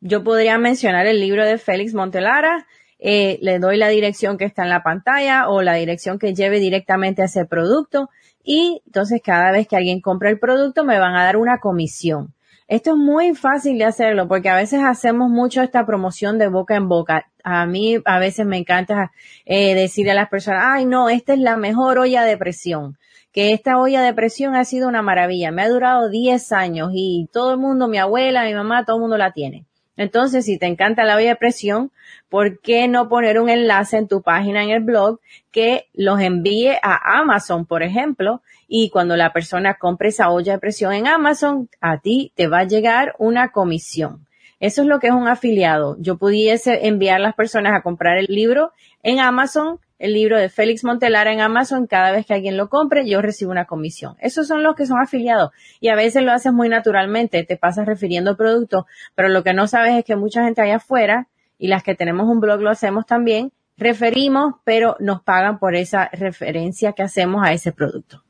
yo 0.00 0.22
podría 0.22 0.58
mencionar 0.58 1.06
el 1.06 1.20
libro 1.20 1.44
de 1.44 1.58
Félix 1.58 1.94
Montelara, 1.94 2.66
eh, 2.98 3.38
le 3.42 3.58
doy 3.58 3.76
la 3.76 3.88
dirección 3.88 4.38
que 4.38 4.44
está 4.44 4.64
en 4.64 4.70
la 4.70 4.82
pantalla 4.82 5.48
o 5.48 5.62
la 5.62 5.74
dirección 5.74 6.18
que 6.18 6.34
lleve 6.34 6.58
directamente 6.58 7.22
a 7.22 7.26
ese 7.26 7.44
producto 7.44 8.10
y 8.42 8.82
entonces 8.86 9.20
cada 9.24 9.52
vez 9.52 9.68
que 9.68 9.76
alguien 9.76 10.00
compra 10.00 10.30
el 10.30 10.38
producto 10.38 10.84
me 10.84 10.98
van 10.98 11.14
a 11.14 11.24
dar 11.24 11.36
una 11.36 11.58
comisión. 11.58 12.34
Esto 12.66 12.90
es 12.90 12.96
muy 12.96 13.34
fácil 13.34 13.78
de 13.78 13.84
hacerlo 13.84 14.28
porque 14.28 14.50
a 14.50 14.56
veces 14.56 14.80
hacemos 14.84 15.30
mucho 15.30 15.62
esta 15.62 15.86
promoción 15.86 16.38
de 16.38 16.48
boca 16.48 16.76
en 16.76 16.88
boca. 16.88 17.26
A 17.42 17.66
mí 17.66 17.96
a 18.04 18.18
veces 18.18 18.46
me 18.46 18.58
encanta 18.58 19.12
eh, 19.46 19.74
decirle 19.74 20.10
a 20.10 20.14
las 20.14 20.28
personas, 20.28 20.64
ay 20.66 20.84
no, 20.84 21.08
esta 21.08 21.32
es 21.32 21.38
la 21.38 21.56
mejor 21.56 21.98
olla 21.98 22.24
de 22.24 22.36
presión 22.36 22.98
que 23.38 23.52
esta 23.52 23.78
olla 23.78 24.02
de 24.02 24.14
presión 24.14 24.56
ha 24.56 24.64
sido 24.64 24.88
una 24.88 25.00
maravilla. 25.00 25.52
Me 25.52 25.62
ha 25.62 25.68
durado 25.68 26.08
10 26.08 26.50
años 26.50 26.90
y 26.92 27.28
todo 27.32 27.52
el 27.52 27.58
mundo, 27.58 27.86
mi 27.86 27.96
abuela, 27.96 28.42
mi 28.42 28.52
mamá, 28.52 28.84
todo 28.84 28.96
el 28.96 29.02
mundo 29.02 29.16
la 29.16 29.30
tiene. 29.30 29.64
Entonces, 29.96 30.44
si 30.44 30.58
te 30.58 30.66
encanta 30.66 31.04
la 31.04 31.14
olla 31.14 31.28
de 31.28 31.36
presión, 31.36 31.92
¿por 32.28 32.60
qué 32.60 32.88
no 32.88 33.08
poner 33.08 33.38
un 33.38 33.48
enlace 33.48 33.96
en 33.96 34.08
tu 34.08 34.22
página 34.22 34.64
en 34.64 34.70
el 34.70 34.82
blog 34.82 35.20
que 35.52 35.86
los 35.94 36.20
envíe 36.20 36.70
a 36.82 37.20
Amazon, 37.20 37.64
por 37.64 37.84
ejemplo? 37.84 38.42
Y 38.66 38.90
cuando 38.90 39.14
la 39.14 39.32
persona 39.32 39.74
compre 39.74 40.08
esa 40.08 40.30
olla 40.30 40.54
de 40.54 40.58
presión 40.58 40.92
en 40.92 41.06
Amazon, 41.06 41.68
a 41.80 41.98
ti 41.98 42.32
te 42.34 42.48
va 42.48 42.58
a 42.58 42.66
llegar 42.66 43.14
una 43.20 43.52
comisión. 43.52 44.26
Eso 44.58 44.82
es 44.82 44.88
lo 44.88 44.98
que 44.98 45.06
es 45.06 45.12
un 45.12 45.28
afiliado. 45.28 45.96
Yo 46.00 46.18
pudiese 46.18 46.88
enviar 46.88 47.18
a 47.18 47.22
las 47.22 47.36
personas 47.36 47.72
a 47.72 47.82
comprar 47.82 48.18
el 48.18 48.26
libro 48.28 48.72
en 49.04 49.20
Amazon 49.20 49.78
el 49.98 50.12
libro 50.12 50.38
de 50.38 50.48
Félix 50.48 50.84
Montelara 50.84 51.32
en 51.32 51.40
Amazon, 51.40 51.86
cada 51.86 52.12
vez 52.12 52.26
que 52.26 52.34
alguien 52.34 52.56
lo 52.56 52.68
compre, 52.68 53.08
yo 53.08 53.20
recibo 53.20 53.50
una 53.50 53.66
comisión. 53.66 54.16
Esos 54.20 54.46
son 54.46 54.62
los 54.62 54.76
que 54.76 54.86
son 54.86 55.00
afiliados 55.00 55.50
y 55.80 55.88
a 55.88 55.96
veces 55.96 56.22
lo 56.22 56.32
haces 56.32 56.52
muy 56.52 56.68
naturalmente, 56.68 57.44
te 57.44 57.56
pasas 57.56 57.86
refiriendo 57.86 58.36
productos, 58.36 58.84
pero 59.14 59.28
lo 59.28 59.42
que 59.42 59.54
no 59.54 59.66
sabes 59.66 59.96
es 59.98 60.04
que 60.04 60.16
mucha 60.16 60.44
gente 60.44 60.62
allá 60.62 60.76
afuera 60.76 61.28
y 61.58 61.68
las 61.68 61.82
que 61.82 61.94
tenemos 61.94 62.28
un 62.28 62.40
blog 62.40 62.60
lo 62.60 62.70
hacemos 62.70 63.06
también, 63.06 63.52
referimos, 63.76 64.54
pero 64.64 64.96
nos 65.00 65.22
pagan 65.22 65.58
por 65.58 65.74
esa 65.74 66.08
referencia 66.12 66.92
que 66.92 67.02
hacemos 67.02 67.42
a 67.44 67.52
ese 67.52 67.72
producto. 67.72 68.22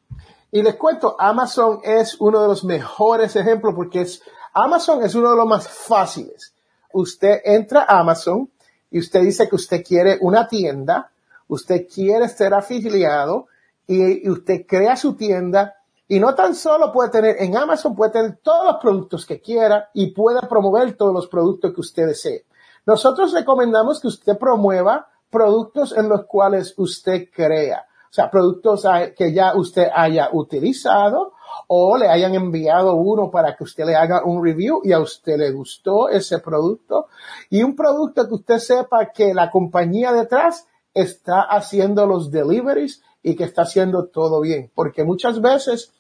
Y 0.50 0.62
les 0.62 0.76
cuento, 0.76 1.16
Amazon 1.18 1.80
es 1.84 2.18
uno 2.20 2.40
de 2.40 2.48
los 2.48 2.64
mejores 2.64 3.36
ejemplos 3.36 3.74
porque 3.74 4.02
es, 4.02 4.22
Amazon 4.54 5.02
es 5.02 5.14
uno 5.14 5.30
de 5.30 5.36
los 5.36 5.46
más 5.46 5.68
fáciles. 5.68 6.54
Usted 6.92 7.40
entra 7.44 7.84
a 7.86 8.00
Amazon 8.00 8.50
y 8.90 8.98
usted 8.98 9.20
dice 9.20 9.46
que 9.48 9.56
usted 9.56 9.84
quiere 9.84 10.16
una 10.22 10.48
tienda, 10.48 11.10
usted 11.48 11.86
quiere 11.92 12.28
ser 12.28 12.54
afiliado 12.54 13.46
y, 13.86 14.28
usted 14.28 14.66
crea 14.66 14.96
su 14.96 15.14
tienda 15.14 15.74
y 16.06 16.20
no 16.20 16.34
tan 16.34 16.54
solo 16.54 16.92
puede 16.92 17.10
tener 17.10 17.36
en 17.40 17.56
Amazon, 17.56 17.94
puede 17.94 18.12
tener 18.12 18.38
todos 18.42 18.64
los 18.64 18.76
productos 18.80 19.26
que 19.26 19.40
quiera 19.40 19.90
y 19.92 20.12
puede 20.12 20.40
promover 20.48 20.96
todos 20.96 21.12
los 21.12 21.26
productos 21.26 21.74
que 21.74 21.80
usted 21.80 22.06
desee. 22.06 22.46
Nosotros 22.86 23.32
recomendamos 23.32 24.00
que 24.00 24.08
usted 24.08 24.38
promueva 24.38 25.08
productos 25.30 25.94
en 25.96 26.08
los 26.08 26.24
cuales 26.24 26.74
usted 26.78 27.28
crea. 27.30 27.84
O 28.10 28.12
sea, 28.12 28.30
productos 28.30 28.86
que 29.16 29.34
ya 29.34 29.54
usted 29.54 29.88
haya 29.94 30.30
utilizado 30.32 31.34
o 31.66 31.98
le 31.98 32.08
hayan 32.08 32.34
enviado 32.34 32.94
uno 32.94 33.30
para 33.30 33.54
que 33.54 33.64
usted 33.64 33.84
le 33.84 33.94
haga 33.94 34.24
un 34.24 34.42
review 34.42 34.80
y 34.84 34.92
a 34.92 35.00
usted 35.00 35.36
le 35.36 35.50
gustó 35.50 36.08
ese 36.08 36.38
producto 36.38 37.08
y 37.50 37.62
un 37.62 37.76
producto 37.76 38.26
que 38.26 38.34
usted 38.34 38.58
sepa 38.58 39.10
que 39.12 39.34
la 39.34 39.50
compañía 39.50 40.12
detrás 40.12 40.66
está 40.94 41.42
haciendo 41.42 42.06
los 42.06 42.30
deliveries 42.30 43.02
y 43.22 43.36
que 43.36 43.44
está 43.44 43.62
haciendo 43.62 44.06
todo 44.06 44.40
bien. 44.40 44.70
Porque 44.74 45.04
muchas 45.04 45.40
veces 45.40 45.92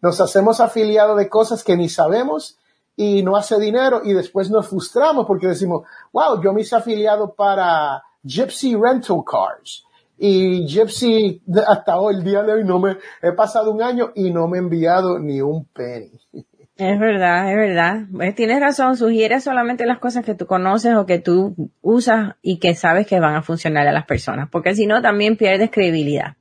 nos 0.00 0.20
hacemos 0.20 0.60
afiliados 0.60 1.16
de 1.18 1.28
cosas 1.28 1.62
que 1.62 1.76
ni 1.76 1.88
sabemos 1.88 2.58
y 2.96 3.22
no 3.22 3.36
hace 3.36 3.58
dinero 3.58 4.02
y 4.04 4.12
después 4.12 4.50
nos 4.50 4.68
frustramos 4.68 5.26
porque 5.26 5.46
decimos, 5.46 5.86
wow, 6.12 6.42
yo 6.42 6.52
me 6.52 6.62
hice 6.62 6.76
afiliado 6.76 7.34
para 7.34 8.02
Gypsy 8.22 8.76
Rental 8.76 9.22
Cars 9.24 9.84
y 10.18 10.66
Gypsy 10.68 11.42
hasta 11.66 11.98
hoy, 11.98 12.14
el 12.14 12.22
día 12.22 12.42
de 12.42 12.52
hoy, 12.52 12.64
no 12.64 12.78
me, 12.78 12.96
he 13.20 13.32
pasado 13.32 13.72
un 13.72 13.82
año 13.82 14.12
y 14.14 14.30
no 14.30 14.46
me 14.46 14.58
he 14.58 14.60
enviado 14.60 15.18
ni 15.18 15.40
un 15.40 15.64
penny. 15.64 16.12
Es 16.76 16.98
verdad, 16.98 17.50
es 17.50 17.56
verdad. 17.56 18.06
Eh, 18.20 18.32
tienes 18.32 18.58
razón, 18.58 18.96
sugiere 18.96 19.40
solamente 19.40 19.84
las 19.84 19.98
cosas 19.98 20.24
que 20.24 20.34
tú 20.34 20.46
conoces 20.46 20.94
o 20.94 21.04
que 21.04 21.18
tú 21.18 21.54
usas 21.82 22.36
y 22.40 22.58
que 22.58 22.74
sabes 22.74 23.06
que 23.06 23.20
van 23.20 23.34
a 23.34 23.42
funcionar 23.42 23.86
a 23.86 23.92
las 23.92 24.06
personas, 24.06 24.48
porque 24.50 24.74
si 24.74 24.86
no 24.86 25.02
también 25.02 25.36
pierdes 25.36 25.70
credibilidad. 25.70 26.36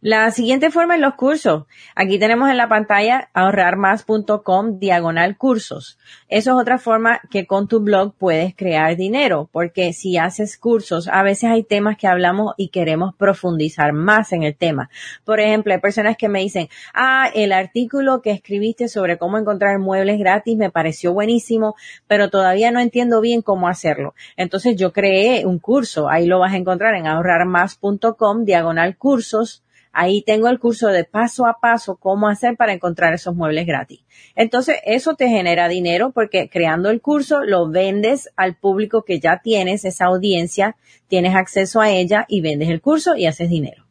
La 0.00 0.30
siguiente 0.30 0.70
forma 0.70 0.94
es 0.94 1.00
los 1.00 1.14
cursos. 1.14 1.64
Aquí 1.94 2.18
tenemos 2.18 2.48
en 2.50 2.56
la 2.56 2.68
pantalla 2.68 3.28
ahorrarmás.com 3.34 4.78
diagonal 4.78 5.36
cursos. 5.36 5.98
Eso 6.28 6.50
es 6.52 6.56
otra 6.56 6.78
forma 6.78 7.20
que 7.30 7.46
con 7.46 7.68
tu 7.68 7.80
blog 7.80 8.14
puedes 8.14 8.54
crear 8.54 8.96
dinero, 8.96 9.48
porque 9.52 9.92
si 9.92 10.16
haces 10.16 10.56
cursos, 10.56 11.08
a 11.08 11.22
veces 11.22 11.50
hay 11.50 11.64
temas 11.64 11.96
que 11.96 12.06
hablamos 12.06 12.54
y 12.56 12.68
queremos 12.68 13.14
profundizar 13.14 13.92
más 13.92 14.32
en 14.32 14.42
el 14.42 14.56
tema. 14.56 14.90
Por 15.24 15.40
ejemplo, 15.40 15.72
hay 15.72 15.80
personas 15.80 16.16
que 16.16 16.28
me 16.28 16.40
dicen, 16.40 16.68
ah, 16.94 17.28
el 17.34 17.52
artículo 17.52 18.22
que 18.22 18.30
escribiste 18.30 18.88
sobre 18.88 19.18
cómo 19.18 19.38
encontrar 19.38 19.78
muebles 19.78 20.18
gratis 20.18 20.56
me 20.56 20.70
pareció 20.70 21.12
buenísimo, 21.12 21.74
pero 22.06 22.30
todavía 22.30 22.70
no 22.70 22.80
entiendo 22.80 23.20
bien 23.20 23.42
cómo 23.42 23.68
hacerlo. 23.68 24.14
Entonces 24.36 24.76
yo 24.76 24.92
creé 24.92 25.44
un 25.46 25.58
curso, 25.58 26.08
ahí 26.08 26.26
lo 26.26 26.38
vas 26.38 26.54
a 26.54 26.56
encontrar 26.56 26.94
en 26.94 27.06
ahorrarmás.com 27.06 28.44
diagonal 28.44 28.96
cursos 28.96 29.49
Ahí 29.92 30.22
tengo 30.22 30.48
el 30.48 30.60
curso 30.60 30.88
de 30.88 31.04
paso 31.04 31.46
a 31.46 31.58
paso 31.60 31.96
cómo 31.96 32.28
hacer 32.28 32.56
para 32.56 32.72
encontrar 32.72 33.12
esos 33.12 33.34
muebles 33.34 33.66
gratis. 33.66 34.00
Entonces, 34.36 34.76
eso 34.84 35.14
te 35.14 35.28
genera 35.28 35.68
dinero 35.68 36.12
porque 36.12 36.48
creando 36.48 36.90
el 36.90 37.00
curso 37.00 37.42
lo 37.42 37.68
vendes 37.68 38.30
al 38.36 38.56
público 38.56 39.02
que 39.02 39.18
ya 39.18 39.40
tienes, 39.42 39.84
esa 39.84 40.06
audiencia, 40.06 40.76
tienes 41.08 41.34
acceso 41.34 41.80
a 41.80 41.90
ella 41.90 42.24
y 42.28 42.40
vendes 42.40 42.68
el 42.68 42.80
curso 42.80 43.16
y 43.16 43.26
haces 43.26 43.50
dinero. 43.50 43.84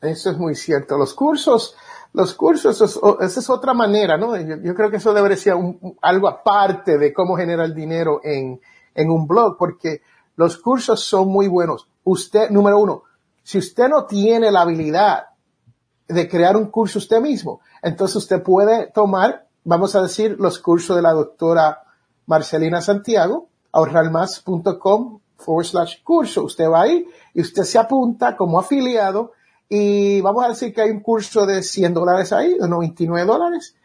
Eso 0.00 0.30
es 0.30 0.38
muy 0.38 0.54
cierto. 0.54 0.96
Los 0.96 1.14
cursos, 1.14 1.76
los 2.12 2.34
cursos, 2.34 2.80
esa 3.20 3.40
es 3.40 3.50
otra 3.50 3.74
manera, 3.74 4.16
¿no? 4.16 4.36
Yo, 4.36 4.74
creo 4.74 4.90
que 4.90 4.98
eso 4.98 5.12
debería 5.12 5.36
ser 5.36 5.54
algo 6.02 6.28
aparte 6.28 6.98
de 6.98 7.12
cómo 7.12 7.36
generar 7.36 7.74
dinero 7.74 8.20
en 8.22 8.60
un 9.10 9.26
blog, 9.26 9.56
porque 9.58 10.02
los 10.36 10.56
cursos 10.58 11.04
son 11.04 11.28
muy 11.28 11.48
buenos. 11.48 11.88
Usted, 12.04 12.50
número 12.50 12.78
uno, 12.78 13.04
si 13.44 13.58
usted 13.58 13.88
no 13.88 14.06
tiene 14.06 14.50
la 14.50 14.62
habilidad 14.62 15.26
de 16.08 16.28
crear 16.28 16.56
un 16.56 16.66
curso 16.66 16.98
usted 16.98 17.20
mismo, 17.20 17.60
entonces 17.82 18.16
usted 18.16 18.42
puede 18.42 18.88
tomar, 18.88 19.46
vamos 19.62 19.94
a 19.94 20.02
decir, 20.02 20.36
los 20.40 20.58
cursos 20.58 20.96
de 20.96 21.02
la 21.02 21.12
doctora 21.12 21.82
Marcelina 22.26 22.80
Santiago, 22.80 23.48
ahorrarmás.com 23.70 25.20
forward 25.36 25.66
slash 25.66 26.02
curso. 26.02 26.44
Usted 26.44 26.68
va 26.68 26.82
ahí 26.82 27.06
y 27.34 27.42
usted 27.42 27.64
se 27.64 27.78
apunta 27.78 28.36
como 28.36 28.58
afiliado 28.58 29.32
y 29.68 30.20
vamos 30.22 30.44
a 30.44 30.48
decir 30.48 30.72
que 30.72 30.80
hay 30.80 30.90
un 30.90 31.00
curso 31.00 31.46
de 31.46 31.62
100 31.62 31.94
dólares 31.94 32.32
ahí, 32.32 32.56
de 32.58 32.68
99 32.68 33.26
dólares 33.26 33.76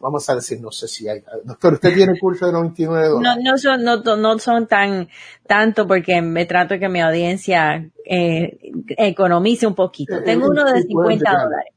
vamos 0.00 0.28
a 0.30 0.36
decir, 0.36 0.60
no 0.60 0.70
sé 0.70 0.86
si 0.88 1.08
hay, 1.08 1.22
doctor, 1.44 1.74
usted 1.74 1.94
tiene 1.94 2.18
curso 2.20 2.46
de 2.46 2.52
99 2.52 3.08
dólares. 3.08 3.42
No, 3.42 3.50
no 3.50 3.58
son, 3.58 3.82
no, 3.84 4.16
no 4.16 4.38
son 4.38 4.66
tan, 4.66 5.08
tanto 5.46 5.86
porque 5.86 6.22
me 6.22 6.46
trato 6.46 6.78
que 6.78 6.88
mi 6.88 7.00
audiencia 7.00 7.90
eh, 8.04 8.58
economice 8.96 9.66
un 9.66 9.74
poquito. 9.74 10.16
Eh, 10.16 10.22
Tengo 10.22 10.48
uno 10.48 10.64
de 10.64 10.82
50 10.82 11.30
dólares. 11.30 11.72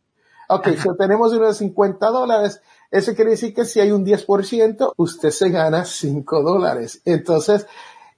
Ok, 0.49 0.67
si 0.77 0.97
tenemos 0.97 1.33
uno 1.33 1.47
de 1.47 1.53
50 1.53 2.07
dólares. 2.07 2.61
Eso 2.89 3.13
quiere 3.15 3.31
decir 3.31 3.53
que 3.53 3.65
si 3.65 3.81
hay 3.81 3.91
un 3.91 4.05
10%, 4.05 4.93
usted 4.95 5.29
se 5.29 5.49
gana 5.49 5.83
5 5.83 6.41
dólares. 6.41 7.01
Entonces, 7.03 7.67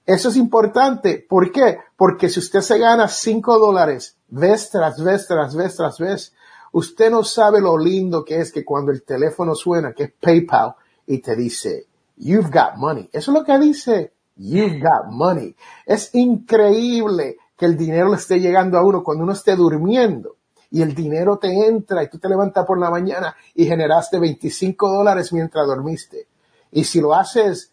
eso 0.06 0.28
es 0.28 0.36
importante. 0.36 1.24
¿Por 1.28 1.50
qué? 1.50 1.78
Porque 1.96 2.28
si 2.28 2.38
usted 2.38 2.60
se 2.60 2.78
gana 2.78 3.08
5 3.08 3.58
dólares 3.58 4.16
vez 4.28 4.70
tras 4.70 5.02
vez 5.02 5.26
tras 5.26 5.56
vez 5.56 5.76
tras 5.76 5.98
vez, 5.98 6.32
Usted 6.72 7.10
no 7.10 7.24
sabe 7.24 7.60
lo 7.60 7.76
lindo 7.76 8.24
que 8.24 8.40
es 8.40 8.52
que 8.52 8.64
cuando 8.64 8.92
el 8.92 9.02
teléfono 9.02 9.54
suena, 9.54 9.92
que 9.92 10.04
es 10.04 10.12
PayPal, 10.12 10.74
y 11.06 11.18
te 11.18 11.34
dice, 11.34 11.86
you've 12.16 12.50
got 12.50 12.76
money. 12.76 13.08
Eso 13.12 13.32
es 13.32 13.38
lo 13.38 13.44
que 13.44 13.58
dice, 13.58 14.12
you've 14.36 14.80
got 14.80 15.10
money. 15.10 15.54
Es 15.84 16.14
increíble 16.14 17.36
que 17.56 17.66
el 17.66 17.76
dinero 17.76 18.10
le 18.10 18.16
esté 18.16 18.40
llegando 18.40 18.78
a 18.78 18.84
uno 18.84 19.02
cuando 19.02 19.24
uno 19.24 19.32
esté 19.32 19.56
durmiendo 19.56 20.36
y 20.70 20.82
el 20.82 20.94
dinero 20.94 21.38
te 21.38 21.66
entra 21.66 22.02
y 22.02 22.08
tú 22.08 22.18
te 22.18 22.28
levantas 22.28 22.64
por 22.64 22.78
la 22.78 22.90
mañana 22.90 23.34
y 23.54 23.66
generaste 23.66 24.18
25 24.18 24.88
dólares 24.88 25.32
mientras 25.32 25.66
dormiste. 25.66 26.28
Y 26.70 26.84
si 26.84 27.00
lo 27.00 27.14
haces 27.14 27.72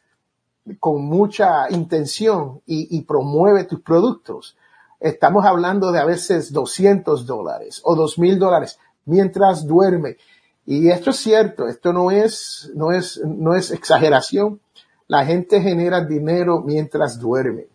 con 0.79 1.05
mucha 1.05 1.69
intención 1.69 2.61
y, 2.65 3.01
promueve 3.03 3.63
tus 3.63 3.81
productos, 3.81 4.57
estamos 4.99 5.45
hablando 5.45 5.91
de 5.91 5.99
a 5.99 6.05
veces 6.05 6.51
200 6.51 7.25
dólares 7.25 7.81
o 7.83 7.95
2000 7.95 8.39
dólares 8.39 8.79
mientras 9.07 9.65
duerme. 9.65 10.17
Y 10.65 10.89
esto 10.89 11.09
es 11.09 11.17
cierto, 11.17 11.67
esto 11.67 11.93
no 11.93 12.11
es, 12.11 12.71
no 12.75 12.91
es, 12.91 13.19
no 13.25 13.55
es 13.55 13.71
exageración. 13.71 14.59
La 15.07 15.25
gente 15.25 15.61
genera 15.61 16.05
dinero 16.05 16.61
mientras 16.63 17.19
duerme. 17.19 17.67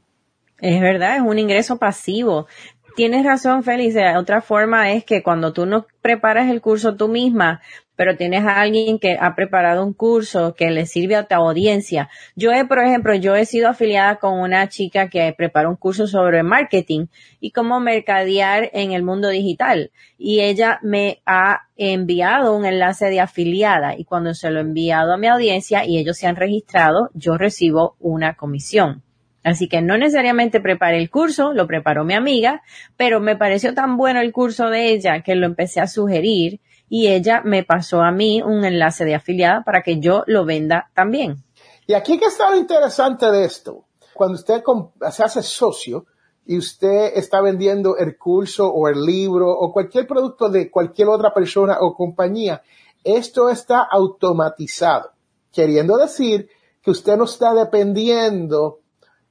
Es 0.61 0.81
verdad, 0.81 1.17
es 1.17 1.23
un 1.23 1.39
ingreso 1.39 1.79
pasivo. 1.79 2.47
Tienes 2.95 3.25
razón, 3.25 3.65
Félix. 3.65 3.97
Otra 4.17 4.43
forma 4.43 4.93
es 4.93 5.05
que 5.05 5.23
cuando 5.23 5.53
tú 5.53 5.65
no 5.65 5.87
preparas 6.03 6.51
el 6.51 6.61
curso 6.61 6.95
tú 6.95 7.09
misma, 7.09 7.63
pero 7.97 8.17
tienes 8.17 8.45
a 8.45 8.61
alguien 8.61 8.99
que 8.99 9.17
ha 9.21 9.35
preparado 9.35 9.85
un 9.85 9.93
curso 9.93 10.55
que 10.55 10.71
le 10.71 10.87
sirve 10.87 11.17
a 11.17 11.25
tu 11.25 11.35
audiencia. 11.35 12.09
Yo 12.35 12.51
he, 12.53 12.65
por 12.65 12.79
ejemplo, 12.79 13.15
yo 13.15 13.37
he 13.37 13.45
sido 13.45 13.69
afiliada 13.69 14.17
con 14.17 14.39
una 14.39 14.69
chica 14.69 15.09
que 15.09 15.35
preparó 15.37 15.71
un 15.71 15.77
curso 15.77 16.07
sobre 16.07 16.43
marketing 16.43 17.07
y 17.41 17.51
cómo 17.51 17.81
mercadear 17.81 18.71
en 18.73 18.93
el 18.93 19.03
mundo 19.03 19.29
digital. 19.29 19.91
Y 20.17 20.41
ella 20.41 20.79
me 20.83 21.21
ha 21.27 21.69
enviado 21.77 22.57
un 22.57 22.65
enlace 22.65 23.07
de 23.07 23.21
afiliada 23.21 23.97
y 23.97 24.05
cuando 24.05 24.35
se 24.35 24.51
lo 24.51 24.59
he 24.59 24.63
enviado 24.63 25.13
a 25.13 25.19
mi 25.19 25.27
audiencia 25.27 25.85
y 25.85 25.99
ellos 25.99 26.17
se 26.17 26.27
han 26.27 26.37
registrado, 26.37 27.11
yo 27.15 27.37
recibo 27.37 27.97
una 27.99 28.35
comisión. 28.35 29.03
Así 29.45 29.69
que 29.69 29.83
no 29.83 29.99
necesariamente 29.99 30.61
preparé 30.61 30.99
el 30.99 31.11
curso, 31.11 31.53
lo 31.53 31.67
preparó 31.67 32.05
mi 32.05 32.15
amiga, 32.15 32.63
pero 32.97 33.21
me 33.21 33.37
pareció 33.37 33.75
tan 33.75 33.97
bueno 33.97 34.21
el 34.21 34.33
curso 34.33 34.71
de 34.71 34.93
ella 34.93 35.23
que 35.23 35.35
lo 35.35 35.47
empecé 35.47 35.81
a 35.81 35.89
sugerir 35.89 36.61
y 36.95 37.09
ella 37.09 37.41
me 37.43 37.65
pasó 37.65 38.03
a 38.03 38.13
mí 38.13 38.43
un 38.43 38.67
enlace 38.67 39.07
de 39.07 39.15
afiliada 39.15 39.63
para 39.65 39.83
que 39.83 39.99
yo 39.99 40.25
lo 40.27 40.45
venda 40.45 40.91
también. 40.95 41.43
Y 41.87 41.95
aquí 41.95 42.19
que 42.19 42.27
está 42.27 42.51
lo 42.51 42.59
interesante 42.59 43.31
de 43.31 43.47
esto. 43.47 43.87
Cuando 44.13 44.35
usted 44.35 44.63
se 45.11 45.25
hace 45.25 45.43
socio 45.43 46.05
y 46.45 46.59
usted 46.59 47.13
está 47.15 47.41
vendiendo 47.41 47.97
el 47.97 48.19
curso 48.19 48.69
o 48.69 48.89
el 48.89 49.07
libro 49.07 49.51
o 49.51 49.73
cualquier 49.73 50.07
producto 50.07 50.51
de 50.51 50.71
cualquier 50.71 51.09
otra 51.09 51.33
persona 51.33 51.79
o 51.81 51.95
compañía, 51.95 52.61
esto 53.03 53.49
está 53.49 53.89
automatizado, 53.91 55.13
queriendo 55.51 55.97
decir 55.97 56.51
que 56.83 56.91
usted 56.91 57.17
no 57.17 57.25
está 57.25 57.55
dependiendo 57.55 58.81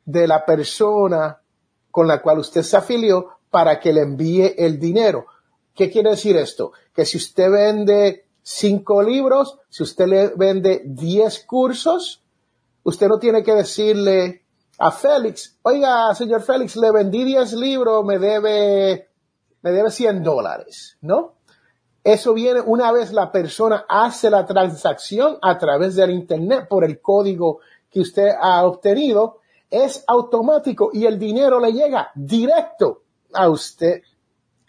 de 0.03 0.27
la 0.27 0.48
persona 0.48 1.39
con 1.91 2.08
la 2.08 2.24
cual 2.24 2.39
usted 2.39 2.63
se 2.63 2.75
afilió 2.75 3.38
para 3.51 3.80
que 3.80 3.94
le 3.94 4.01
envíe 4.01 4.56
el 4.58 4.80
dinero. 4.80 5.27
¿Qué 5.75 5.90
quiere 5.90 6.12
decir 6.12 6.36
esto? 6.38 6.74
Que 6.94 7.06
si 7.06 7.18
usted 7.18 7.50
vende 7.50 8.25
cinco 8.42 9.01
libros, 9.01 9.58
si 9.70 9.84
usted 9.84 10.08
le 10.08 10.28
vende 10.36 10.82
diez 10.86 11.46
cursos, 11.46 12.22
usted 12.84 13.08
no 13.08 13.20
tiene 13.20 13.44
que 13.44 13.54
decirle 13.54 14.44
a 14.80 14.92
Félix, 14.92 15.58
oiga, 15.62 16.13
señor 16.16 16.42
Félix, 16.42 16.75
le 16.75 16.92
vendí 16.92 17.24
diez 17.24 17.54
libros, 17.54 18.04
me 18.04 18.18
debe, 18.18 19.10
me 19.62 19.72
debe 19.72 19.92
100 19.92 20.24
dólares, 20.24 20.98
¿no? 21.01 21.36
Eso 22.04 22.34
viene 22.34 22.62
una 22.62 22.92
vez 22.92 23.13
la 23.13 23.32
persona 23.32 23.86
hace 23.88 24.32
la 24.32 24.46
transacción 24.46 25.38
a 25.42 25.60
través 25.60 25.96
del 25.96 26.10
Internet 26.10 26.68
por 26.68 26.84
el 26.84 27.00
código 27.00 27.60
que 27.92 28.00
usted 28.00 28.30
ha 28.42 28.66
obtenido, 28.66 29.38
es 29.70 30.04
automático 30.08 30.90
y 30.94 31.06
el 31.06 31.20
dinero 31.20 31.60
le 31.60 31.72
llega 31.74 32.10
directo 32.16 33.04
a 33.34 33.50
usted. 33.50 34.01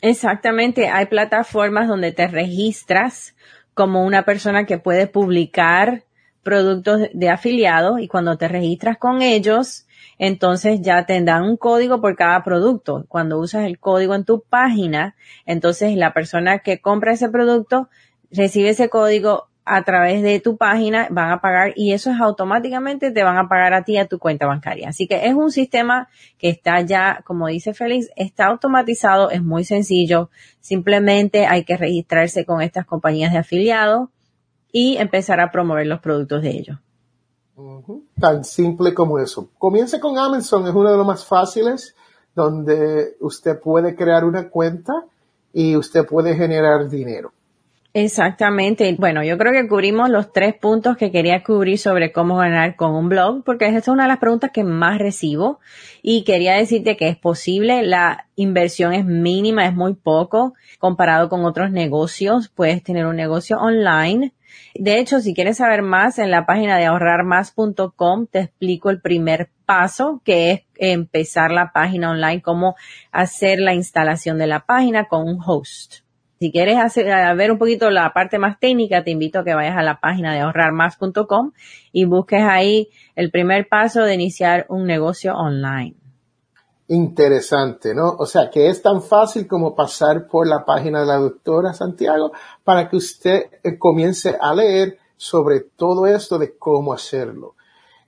Exactamente, 0.03 0.89
hay 0.89 1.07
plataformas 1.07 1.87
donde 1.87 2.11
te 2.11 2.27
registras 2.27 3.37
como 3.73 4.05
una 4.05 4.25
persona 4.25 4.67
que 4.67 4.77
puede 4.77 5.07
publicar 5.07 6.03
productos 6.43 7.03
de 7.13 7.31
afiliados 7.31 8.01
y 8.01 8.09
cuando 8.09 8.37
te 8.37 8.49
registras 8.49 8.99
con 8.99 9.23
ellos, 9.23 9.87
entonces 10.19 10.81
ya 10.83 11.07
te 11.07 11.23
dan 11.23 11.45
un 11.45 11.57
código 11.57 12.01
por 12.01 12.17
cada 12.17 12.43
producto. 12.43 13.05
Cuando 13.09 13.39
usas 13.39 13.65
el 13.65 13.79
código 13.79 14.17
en 14.17 14.25
tu 14.25 14.43
página, 14.43 15.15
entonces 15.47 15.97
la 15.97 16.13
persona 16.13 16.59
que 16.59 16.81
compra 16.81 17.13
ese 17.13 17.29
producto 17.29 17.89
recibe 18.33 18.71
ese 18.71 18.89
código 18.89 19.52
a 19.65 19.83
través 19.85 20.23
de 20.23 20.41
tu 20.41 20.57
página, 20.57 21.07
van 21.11 21.31
a 21.31 21.41
pagar 21.41 21.73
y 21.77 21.93
eso 21.93 22.11
es 22.11 22.21
automáticamente 22.21 23.13
te 23.13 23.23
van 23.23 23.37
a 23.39 23.49
pagar 23.49 23.75
a 23.75 23.85
ti 23.85 23.97
a 23.97 24.09
tu 24.09 24.19
cuenta 24.19 24.47
bancaria. 24.47 24.89
Así 24.89 25.07
que 25.07 25.27
es 25.27 25.35
un 25.35 25.51
sistema 25.53 26.09
que 26.39 26.49
está 26.49 26.81
ya, 26.81 27.23
como 27.25 27.47
dice 27.47 27.73
Félix, 27.73 28.11
está 28.17 28.47
automatizado, 28.47 29.31
es 29.31 29.43
muy 29.43 29.65
sencillo. 29.65 30.31
Simplemente 30.61 31.47
hay 31.47 31.65
que 31.65 31.77
registrarse 31.77 32.45
con 32.45 32.61
estas 32.61 32.87
compañías 32.87 33.33
de 33.33 33.39
afiliados 33.39 34.09
y 34.73 34.97
empezar 34.97 35.41
a 35.41 35.53
promover 35.53 35.87
los 35.87 36.01
productos 36.01 36.43
de 36.43 36.51
ellos. 36.51 36.79
Tan 38.19 38.45
simple 38.45 38.95
como 38.95 39.19
eso. 39.19 39.51
Comience 39.59 40.01
con 40.01 40.19
Amazon, 40.19 40.67
es 40.67 40.75
uno 40.75 40.91
de 40.91 40.97
los 40.97 41.07
más 41.07 41.25
fáciles, 41.25 41.95
donde 42.35 43.15
usted 43.21 43.61
puede 43.61 43.95
crear 43.95 44.25
una 44.25 44.49
cuenta 44.49 44.93
y 45.53 45.77
usted 45.77 46.07
puede 46.07 46.35
generar 46.35 46.89
dinero. 46.89 47.33
Exactamente. 47.95 48.97
Bueno, 48.99 49.23
yo 49.23 49.37
creo 49.37 49.53
que 49.53 49.69
cubrimos 49.69 50.09
los 50.09 50.33
tres 50.33 50.55
puntos 50.55 50.97
que 50.97 51.11
quería 51.11 51.43
cubrir 51.43 51.79
sobre 51.79 52.11
cómo 52.11 52.37
ganar 52.37 52.75
con 52.75 52.95
un 52.95 53.11
blog, 53.11 53.45
porque 53.45 53.67
esa 53.67 53.79
es 53.79 53.89
una 53.89 54.05
de 54.05 54.09
las 54.09 54.19
preguntas 54.19 54.51
que 54.51 54.65
más 54.65 54.99
recibo 54.99 55.61
y 56.01 56.25
quería 56.25 56.55
decirte 56.55 56.97
que 56.97 57.09
es 57.09 57.19
posible. 57.19 57.83
La 57.83 58.29
inversión 58.35 58.95
es 58.95 59.05
mínima, 59.05 59.67
es 59.67 59.75
muy 59.75 59.93
poco 59.93 60.55
comparado 60.79 61.29
con 61.29 61.45
otros 61.45 61.71
negocios. 61.71 62.49
Puedes 62.49 62.83
tener 62.83 63.05
un 63.05 63.17
negocio 63.17 63.59
online. 63.59 64.33
De 64.75 64.99
hecho, 64.99 65.21
si 65.21 65.35
quieres 65.35 65.59
saber 65.59 65.83
más, 65.83 66.19
en 66.19 66.31
la 66.31 66.47
página 66.47 66.79
de 66.79 66.87
ahorrarmás.com 66.87 68.27
te 68.27 68.41
explico 68.41 68.89
el 68.89 69.03
primer 69.03 69.51
paso, 69.67 70.23
que 70.25 70.51
es 70.51 70.61
empezar 70.77 71.51
la 71.51 71.73
página 71.73 72.11
online, 72.11 72.41
cómo 72.41 72.75
hacer 73.11 73.59
la 73.59 73.75
instalación 73.75 74.39
de 74.39 74.47
la 74.47 74.61
página 74.61 75.09
con 75.09 75.29
un 75.29 75.39
host. 75.45 76.02
Si 76.43 76.51
quieres 76.51 76.77
hacer, 76.77 77.07
ver 77.37 77.53
un 77.53 77.59
poquito 77.59 77.89
la 77.89 78.13
parte 78.13 78.37
más 78.37 78.59
técnica, 78.59 79.05
te 79.05 79.13
invito 79.13 79.39
a 79.39 79.45
que 79.45 79.55
vayas 79.55 79.77
a 79.79 79.83
la 79.85 80.01
página 80.01 80.35
de 80.35 80.41
ahorrarmás.com 80.41 81.53
y 81.93 82.05
busques 82.05 82.43
ahí 82.43 82.89
el 83.15 83.31
primer 83.31 83.69
paso 83.69 84.01
de 84.01 84.15
iniciar 84.15 84.67
un 84.69 84.85
negocio 84.85 85.37
online. 85.37 85.95
Interesante, 86.89 87.95
¿no? 87.95 88.17
O 88.19 88.27
sea, 88.27 88.51
que 88.51 88.69
es 88.69 88.83
tan 88.83 89.03
fácil 89.03 89.47
como 89.47 89.77
pasar 89.77 90.27
por 90.27 90.49
la 90.49 90.65
página 90.65 91.03
de 91.03 91.07
la 91.07 91.19
doctora 91.19 91.75
Santiago 91.75 92.33
para 92.65 92.89
que 92.89 92.97
usted 92.97 93.45
eh, 93.63 93.79
comience 93.79 94.37
a 94.41 94.53
leer 94.53 94.99
sobre 95.17 95.61
todo 95.61 96.09
esto 96.09 96.41
de 96.41 96.59
cómo 96.59 96.93
hacerlo. 96.93 97.55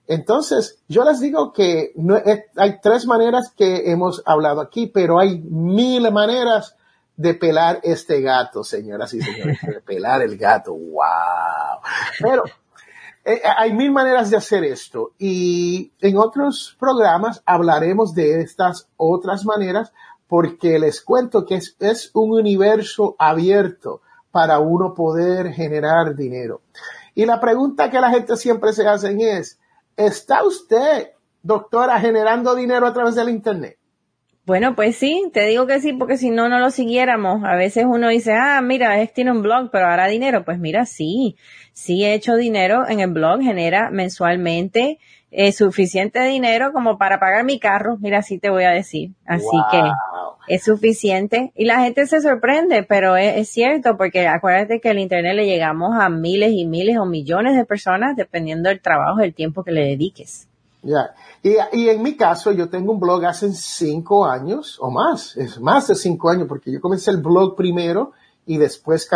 Entonces, 0.07 0.83
yo 0.89 1.05
les 1.05 1.21
digo 1.21 1.53
que 1.53 1.93
no, 1.95 2.17
hay 2.57 2.81
tres 2.81 3.05
maneras 3.05 3.53
que 3.55 3.89
hemos 3.89 4.21
hablado 4.25 4.59
aquí, 4.59 4.87
pero 4.87 5.19
hay 5.19 5.39
mil 5.39 6.11
maneras 6.11 6.74
de 7.17 7.33
pelar 7.33 7.79
este 7.83 8.21
gato, 8.21 8.63
señoras 8.63 9.13
y 9.13 9.21
señores, 9.21 9.59
de 9.61 9.81
pelar 9.81 10.21
el 10.21 10.37
gato, 10.37 10.73
wow. 10.73 11.79
Pero 12.19 12.43
eh, 13.23 13.41
hay 13.57 13.73
mil 13.73 13.91
maneras 13.91 14.29
de 14.29 14.37
hacer 14.37 14.63
esto 14.63 15.13
y 15.17 15.91
en 15.99 16.17
otros 16.17 16.75
programas 16.79 17.41
hablaremos 17.45 18.13
de 18.13 18.41
estas 18.41 18.87
otras 18.97 19.45
maneras 19.45 19.93
porque 20.27 20.77
les 20.79 21.01
cuento 21.01 21.45
que 21.45 21.55
es, 21.55 21.75
es 21.79 22.11
un 22.13 22.31
universo 22.31 23.15
abierto 23.17 24.01
para 24.31 24.59
uno 24.59 24.93
poder 24.93 25.53
generar 25.53 26.15
dinero. 26.15 26.61
Y 27.13 27.25
la 27.25 27.39
pregunta 27.39 27.89
que 27.89 28.01
la 28.01 28.09
gente 28.09 28.35
siempre 28.35 28.73
se 28.73 28.85
hace 28.85 29.15
es, 29.17 29.59
¿está 29.95 30.43
usted, 30.43 31.11
doctora, 31.41 31.99
generando 31.99 32.53
dinero 32.53 32.85
a 32.85 32.93
través 32.93 33.15
del 33.15 33.29
Internet? 33.29 33.77
Bueno, 34.45 34.75
pues 34.75 34.95
sí, 34.95 35.31
te 35.33 35.47
digo 35.47 35.65
que 35.65 35.79
sí, 35.79 35.93
porque 35.93 36.17
si 36.17 36.29
no, 36.29 36.49
no 36.49 36.59
lo 36.59 36.69
siguiéramos. 36.69 37.43
A 37.43 37.55
veces 37.55 37.85
uno 37.87 38.09
dice, 38.09 38.33
ah, 38.33 38.61
mira, 38.61 39.01
es 39.01 39.11
tiene 39.11 39.31
un 39.31 39.41
blog, 39.41 39.71
pero 39.71 39.87
hará 39.87 40.05
dinero. 40.05 40.45
Pues 40.45 40.59
mira, 40.59 40.85
sí, 40.85 41.35
sí 41.73 42.05
he 42.05 42.13
hecho 42.13 42.35
dinero 42.35 42.87
en 42.87 42.99
el 42.99 43.11
blog, 43.11 43.41
genera 43.41 43.89
mensualmente 43.89 44.99
eh, 45.31 45.51
suficiente 45.51 46.21
dinero 46.23 46.73
como 46.73 46.99
para 46.99 47.19
pagar 47.19 47.43
mi 47.43 47.59
carro. 47.59 47.97
Mira, 47.99 48.21
sí 48.21 48.37
te 48.37 48.51
voy 48.51 48.65
a 48.65 48.69
decir. 48.69 49.13
Así 49.25 49.57
que 49.71 49.81
es 50.47 50.63
suficiente. 50.63 51.51
Y 51.55 51.65
la 51.65 51.81
gente 51.81 52.05
se 52.05 52.21
sorprende, 52.21 52.83
pero 52.83 53.17
es, 53.17 53.37
es, 53.37 53.49
cierto, 53.49 53.97
porque 53.97 54.27
acuérdate 54.27 54.79
que 54.79 54.91
el 54.91 54.99
Internet 54.99 55.33
le 55.33 55.47
llegamos 55.47 55.97
a 55.99 56.09
miles 56.09 56.51
y 56.51 56.67
miles 56.67 56.97
o 56.99 57.05
millones 57.05 57.55
de 57.55 57.65
personas 57.65 58.15
dependiendo 58.15 58.69
del 58.69 58.79
trabajo, 58.79 59.21
del 59.21 59.33
tiempo 59.33 59.63
que 59.63 59.71
le 59.71 59.85
dediques. 59.85 60.47
Ya. 60.85 61.15
Y, 61.41 61.55
y, 61.73 61.89
en 61.89 62.03
mi 62.03 62.15
caso, 62.15 62.51
yo 62.51 62.69
tengo 62.69 62.93
un 62.93 62.99
blog 62.99 63.25
hace 63.25 63.51
cinco 63.53 64.23
años 64.23 64.77
o 64.79 64.91
más, 64.91 65.35
es 65.35 65.59
más 65.59 65.87
de 65.87 65.95
cinco 65.95 66.29
años, 66.29 66.47
porque 66.47 66.71
yo 66.71 66.79
comencé 66.79 67.09
el 67.09 67.17
blog 67.17 67.55
primero 67.55 68.11
y 68.45 68.57
después 68.57 69.09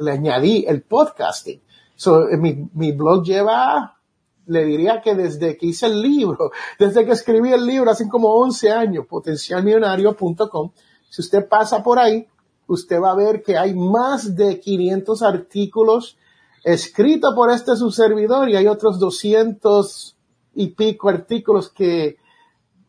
le 0.00 0.10
añadí 0.10 0.64
el 0.66 0.82
podcasting. 0.82 1.62
So, 1.94 2.24
mi, 2.36 2.68
mi 2.74 2.90
blog 2.90 3.22
lleva, 3.22 3.96
le 4.46 4.64
diría 4.64 5.00
que 5.00 5.14
desde 5.14 5.56
que 5.56 5.66
hice 5.66 5.86
el 5.86 6.02
libro, 6.02 6.50
desde 6.80 7.06
que 7.06 7.12
escribí 7.12 7.52
el 7.52 7.64
libro, 7.64 7.92
hace 7.92 8.08
como 8.08 8.34
11 8.34 8.72
años, 8.72 9.06
potencialmillonario.com. 9.06 10.72
Si 11.08 11.22
usted 11.22 11.48
pasa 11.48 11.80
por 11.80 12.00
ahí, 12.00 12.26
usted 12.66 13.00
va 13.00 13.12
a 13.12 13.14
ver 13.14 13.40
que 13.44 13.56
hay 13.56 13.72
más 13.72 14.34
de 14.34 14.58
500 14.58 15.22
artículos 15.22 16.18
escritos 16.64 17.32
por 17.36 17.52
este 17.52 17.76
su 17.76 17.92
servidor 17.92 18.48
y 18.48 18.56
hay 18.56 18.66
otros 18.66 18.98
200 18.98 20.16
y 20.54 20.68
pico 20.68 21.08
artículos 21.08 21.70
que 21.70 22.18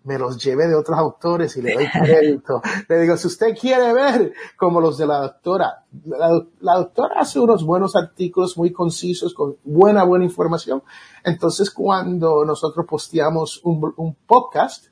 me 0.06 0.20
los 0.20 0.38
llevé 0.38 0.68
de 0.68 0.76
otros 0.76 0.98
autores 0.98 1.58
y 1.58 1.64
le 1.64 1.74
doy 1.74 1.88
crédito. 1.90 2.62
le 2.90 3.00
digo, 3.00 3.18
si 3.18 3.28
usted 3.28 3.58
quiere 3.60 3.92
ver 3.92 4.34
como 4.56 4.80
los 4.80 4.98
de 4.98 5.08
la 5.08 5.20
doctora, 5.20 5.84
la, 6.06 6.76
doctora 6.76 7.20
hace 7.20 7.40
unos 7.40 7.66
buenos 7.66 7.96
artículos 7.96 8.56
muy 8.56 8.72
concisos 8.72 9.34
con 9.34 9.58
buena, 9.64 10.04
buena 10.04 10.24
información. 10.24 10.84
Entonces, 11.24 11.72
cuando 11.72 12.46
nosotros 12.46 12.86
posteamos 12.88 13.60
un, 13.64 13.94
un 13.98 14.16
podcast, 14.28 14.88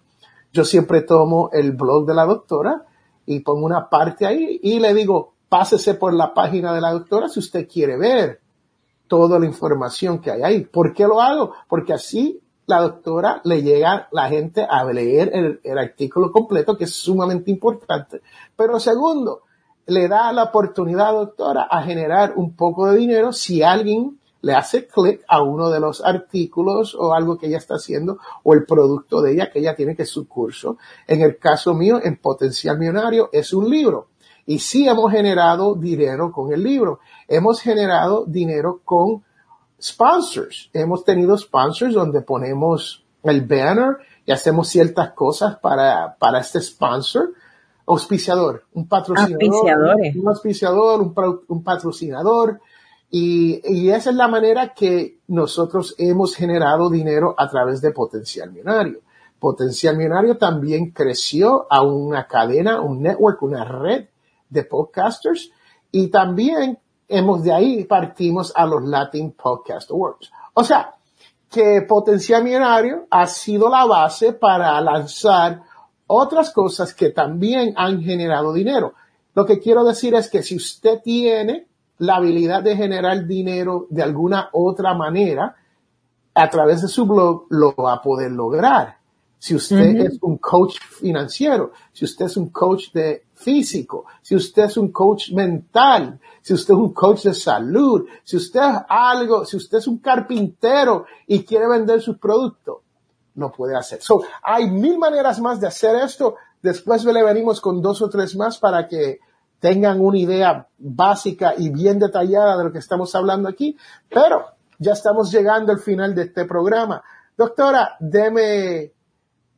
yo 0.52 0.66
siempre 0.66 1.02
tomo 1.02 1.50
el 1.54 1.74
blog 1.74 2.08
de 2.08 2.16
la 2.16 2.26
doctora 2.26 2.86
y 3.26 3.40
pongo 3.42 3.66
una 3.66 3.90
parte 3.90 4.26
ahí 4.26 4.60
y 4.64 4.80
le 4.80 4.96
digo, 4.96 5.34
pásese 5.48 5.94
por 5.94 6.14
la 6.14 6.34
página 6.34 6.74
de 6.74 6.82
la 6.82 6.92
doctora 6.92 7.30
si 7.30 7.40
usted 7.40 7.68
quiere 7.68 7.98
ver 7.98 8.42
toda 9.08 9.38
la 9.38 9.46
información 9.46 10.20
que 10.20 10.32
hay 10.32 10.42
ahí. 10.42 10.66
¿Por 10.66 10.92
qué 10.92 11.04
lo 11.04 11.22
hago? 11.22 11.54
Porque 11.68 11.94
así 11.94 12.43
la 12.66 12.82
doctora 12.82 13.42
le 13.44 13.62
llega 13.62 14.08
la 14.12 14.30
gente 14.30 14.66
a 14.68 14.84
leer 14.86 15.60
el, 15.64 15.78
artículo 15.78 16.32
completo, 16.32 16.78
que 16.78 16.86
es 16.86 16.96
sumamente 16.96 17.52
importante. 17.52 18.22
Pero 18.56 18.80
segundo, 18.80 19.42
le 19.88 20.08
da 20.08 20.32
la 20.32 20.44
oportunidad, 20.44 21.14
doctora, 21.14 21.64
a 21.64 21.84
generar 21.84 22.34
un 22.36 22.56
poco 22.56 22.88
de 22.88 22.98
dinero 22.98 23.34
si 23.34 23.62
alguien 23.62 24.20
le 24.42 24.54
hace 24.54 24.88
clic 24.88 25.24
a 25.28 25.42
uno 25.42 25.70
de 25.70 25.80
los 25.80 26.04
artículos 26.04 26.96
o 26.96 27.14
algo 27.14 27.38
que 27.38 27.48
ella 27.48 27.58
está 27.58 27.76
haciendo 27.76 28.18
o 28.44 28.54
el 28.54 28.66
producto 28.66 29.22
de 29.22 29.34
ella 29.34 29.50
que 29.50 29.60
ella 29.60 29.76
tiene 29.76 29.96
que 29.96 30.04
es 30.04 30.10
su 30.10 30.28
curso. 30.28 30.78
En 31.08 31.22
el 31.22 31.38
caso 31.38 31.74
mío, 31.74 32.00
en 32.04 32.18
Potencial 32.18 32.78
Millonario, 32.78 33.30
es 33.32 33.54
un 33.54 33.70
libro. 33.70 34.08
Y 34.46 34.60
sí 34.60 34.88
hemos 34.88 35.12
generado 35.12 35.76
dinero 35.76 36.32
con 36.32 36.52
el 36.52 36.62
libro. 36.62 37.00
Hemos 37.30 37.62
generado 37.62 38.26
dinero 38.26 38.82
con 38.84 39.24
sponsors. 39.84 40.70
Hemos 40.74 41.04
tenido 41.04 41.38
sponsors 41.38 41.94
donde 41.94 42.22
ponemos 42.22 43.04
el 43.24 43.42
banner 43.42 43.98
y 44.26 44.32
hacemos 44.32 44.70
ciertas 44.70 45.12
cosas 45.12 45.58
para, 45.58 46.16
para 46.18 46.40
este 46.40 46.62
sponsor. 46.62 47.34
Auspiciador, 47.86 48.64
un 48.74 48.88
patrocinador. 48.88 49.96
Un 50.16 50.28
auspiciador, 50.30 51.02
un, 51.02 51.64
patrocinador. 51.64 52.62
Y, 53.12 53.62
y, 53.66 53.90
esa 53.90 54.12
es 54.12 54.16
la 54.16 54.30
manera 54.30 54.74
que 54.74 55.20
nosotros 55.28 55.94
hemos 55.98 56.34
generado 56.34 56.90
dinero 56.90 57.36
a 57.38 57.50
través 57.50 57.82
de 57.82 57.92
Potencial 57.92 58.52
Millonario. 58.52 59.02
Potencial 59.38 59.98
Millonario 59.98 60.38
también 60.38 60.92
creció 60.92 61.68
a 61.70 61.82
una 61.82 62.26
cadena, 62.26 62.80
un 62.80 63.02
network, 63.02 63.44
una 63.44 63.66
red 63.66 64.06
de 64.50 64.64
podcasters 64.64 65.52
y 65.92 66.08
también 66.08 66.80
hemos 67.14 67.44
de 67.44 67.54
ahí 67.54 67.84
partimos 67.84 68.52
a 68.56 68.66
los 68.66 68.84
Latin 68.84 69.32
Podcast 69.32 69.92
Awards. 69.92 70.32
O 70.56 70.64
sea, 70.64 70.96
que 71.50 71.84
Potencial 71.84 72.44
Millonario 72.44 73.06
ha 73.12 73.28
sido 73.28 73.70
la 73.70 73.86
base 73.86 74.34
para 74.34 74.82
lanzar 74.82 75.62
otras 76.08 76.52
cosas 76.52 76.94
que 76.94 77.10
también 77.10 77.74
han 77.78 78.02
generado 78.02 78.52
dinero. 78.52 78.94
Lo 79.36 79.46
que 79.46 79.60
quiero 79.60 79.84
decir 79.84 80.16
es 80.16 80.30
que 80.30 80.42
si 80.42 80.56
usted 80.56 81.02
tiene 81.04 81.68
la 82.00 82.16
habilidad 82.16 82.64
de 82.64 82.76
generar 82.76 83.26
dinero 83.28 83.86
de 83.90 84.02
alguna 84.02 84.50
otra 84.52 84.96
manera, 84.96 85.56
a 86.34 86.50
través 86.50 86.82
de 86.82 86.88
su 86.88 87.06
blog 87.06 87.46
lo 87.50 87.76
va 87.76 87.94
a 87.94 88.02
poder 88.02 88.32
lograr. 88.32 88.98
Si 89.38 89.54
usted 89.54 89.96
es 89.98 90.18
un 90.22 90.38
coach 90.38 90.80
financiero, 90.80 91.74
si 91.92 92.06
usted 92.06 92.26
es 92.26 92.38
un 92.38 92.50
coach 92.50 92.92
de 92.94 93.26
físico, 93.44 94.06
si 94.22 94.36
usted 94.36 94.64
es 94.64 94.78
un 94.78 94.92
coach 94.92 95.32
mental, 95.32 96.20
si 96.42 96.54
usted 96.54 96.74
es 96.74 96.80
un 96.80 96.94
coach 96.94 97.24
de 97.24 97.34
salud, 97.34 98.06
si 98.24 98.38
usted 98.38 98.62
es 98.62 98.78
algo, 98.88 99.46
si 99.46 99.58
usted 99.58 99.78
es 99.80 99.88
un 99.88 100.00
carpintero 100.00 101.06
y 101.28 101.44
quiere 101.44 101.68
vender 101.68 102.02
sus 102.02 102.18
productos, 102.18 102.78
no 103.36 103.52
puede 103.52 103.76
hacer. 103.76 104.02
So, 104.02 104.24
hay 104.42 104.70
mil 104.70 104.98
maneras 104.98 105.40
más 105.40 105.60
de 105.60 105.68
hacer 105.68 105.96
esto. 105.98 106.36
Después 106.62 107.04
le 107.04 107.24
venimos 107.24 107.60
con 107.62 107.82
dos 107.82 108.02
o 108.02 108.10
tres 108.10 108.36
más 108.36 108.58
para 108.58 108.88
que 108.88 109.20
tengan 109.60 110.00
una 110.02 110.18
idea 110.18 110.68
básica 110.78 111.54
y 111.58 111.70
bien 111.70 112.00
detallada 112.00 112.58
de 112.58 112.66
lo 112.66 112.72
que 112.72 112.80
estamos 112.80 113.14
hablando 113.16 113.50
aquí. 113.50 113.78
Pero 114.10 114.46
ya 114.78 114.94
estamos 114.94 115.32
llegando 115.32 115.72
al 115.72 115.80
final 115.80 116.14
de 116.14 116.24
este 116.24 116.46
programa. 116.46 117.02
Doctora, 117.38 117.96
deme 118.00 118.92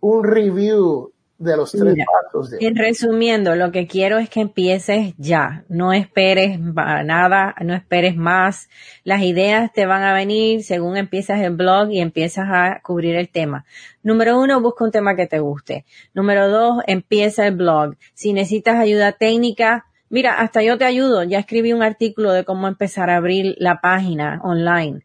un 0.02 0.24
review 0.24 1.12
de 1.38 1.58
los 1.58 1.71
tres 1.71 1.95
pasos. 2.06 2.54
En 2.60 2.76
resumiendo, 2.76 3.56
lo 3.56 3.71
que 3.71 3.88
quiero 3.88 4.17
es 4.19 4.30
que 4.30 4.41
empieces 4.41 5.13
ya. 5.17 5.65
No 5.67 5.93
esperes 5.93 6.60
nada, 6.60 7.56
no 7.62 7.74
esperes 7.74 8.15
más. 8.15 8.69
Las 9.04 9.21
ideas 9.21 9.71
te 9.74 9.86
van 9.86 10.04
a 10.04 10.13
venir 10.13 10.63
según 10.63 10.98
empiezas 10.98 11.41
el 11.41 11.56
blog 11.56 11.91
y 11.91 12.00
empiezas 12.00 12.48
a 12.50 12.80
cubrir 12.82 13.15
el 13.15 13.30
tema. 13.30 13.65
Número 14.02 14.39
uno, 14.39 14.62
busca 14.62 14.86
un 14.86 14.91
tema 14.91 15.15
que 15.15 15.28
te 15.28 15.39
guste. 15.39 15.86
Número 16.13 16.50
dos, 16.50 16.84
empieza 16.88 17.48
el 17.48 17.56
blog. 17.56 17.95
Si 18.13 18.32
necesitas 18.32 18.76
ayuda 18.76 19.12
técnica, 19.12 19.86
mira, 20.10 20.36
hasta 20.36 20.63
yo 20.63 20.78
te 20.78 20.86
ayudo. 20.86 21.24
Ya 21.24 21.39
escribí 21.39 21.74
un 21.74 21.84
artículo 21.84 22.32
de 22.32 22.45
cómo 22.45 22.67
empezar 22.67 23.10
a 23.10 23.17
abrir 23.17 23.56
la 23.58 23.82
página 23.82 24.39
online. 24.43 25.02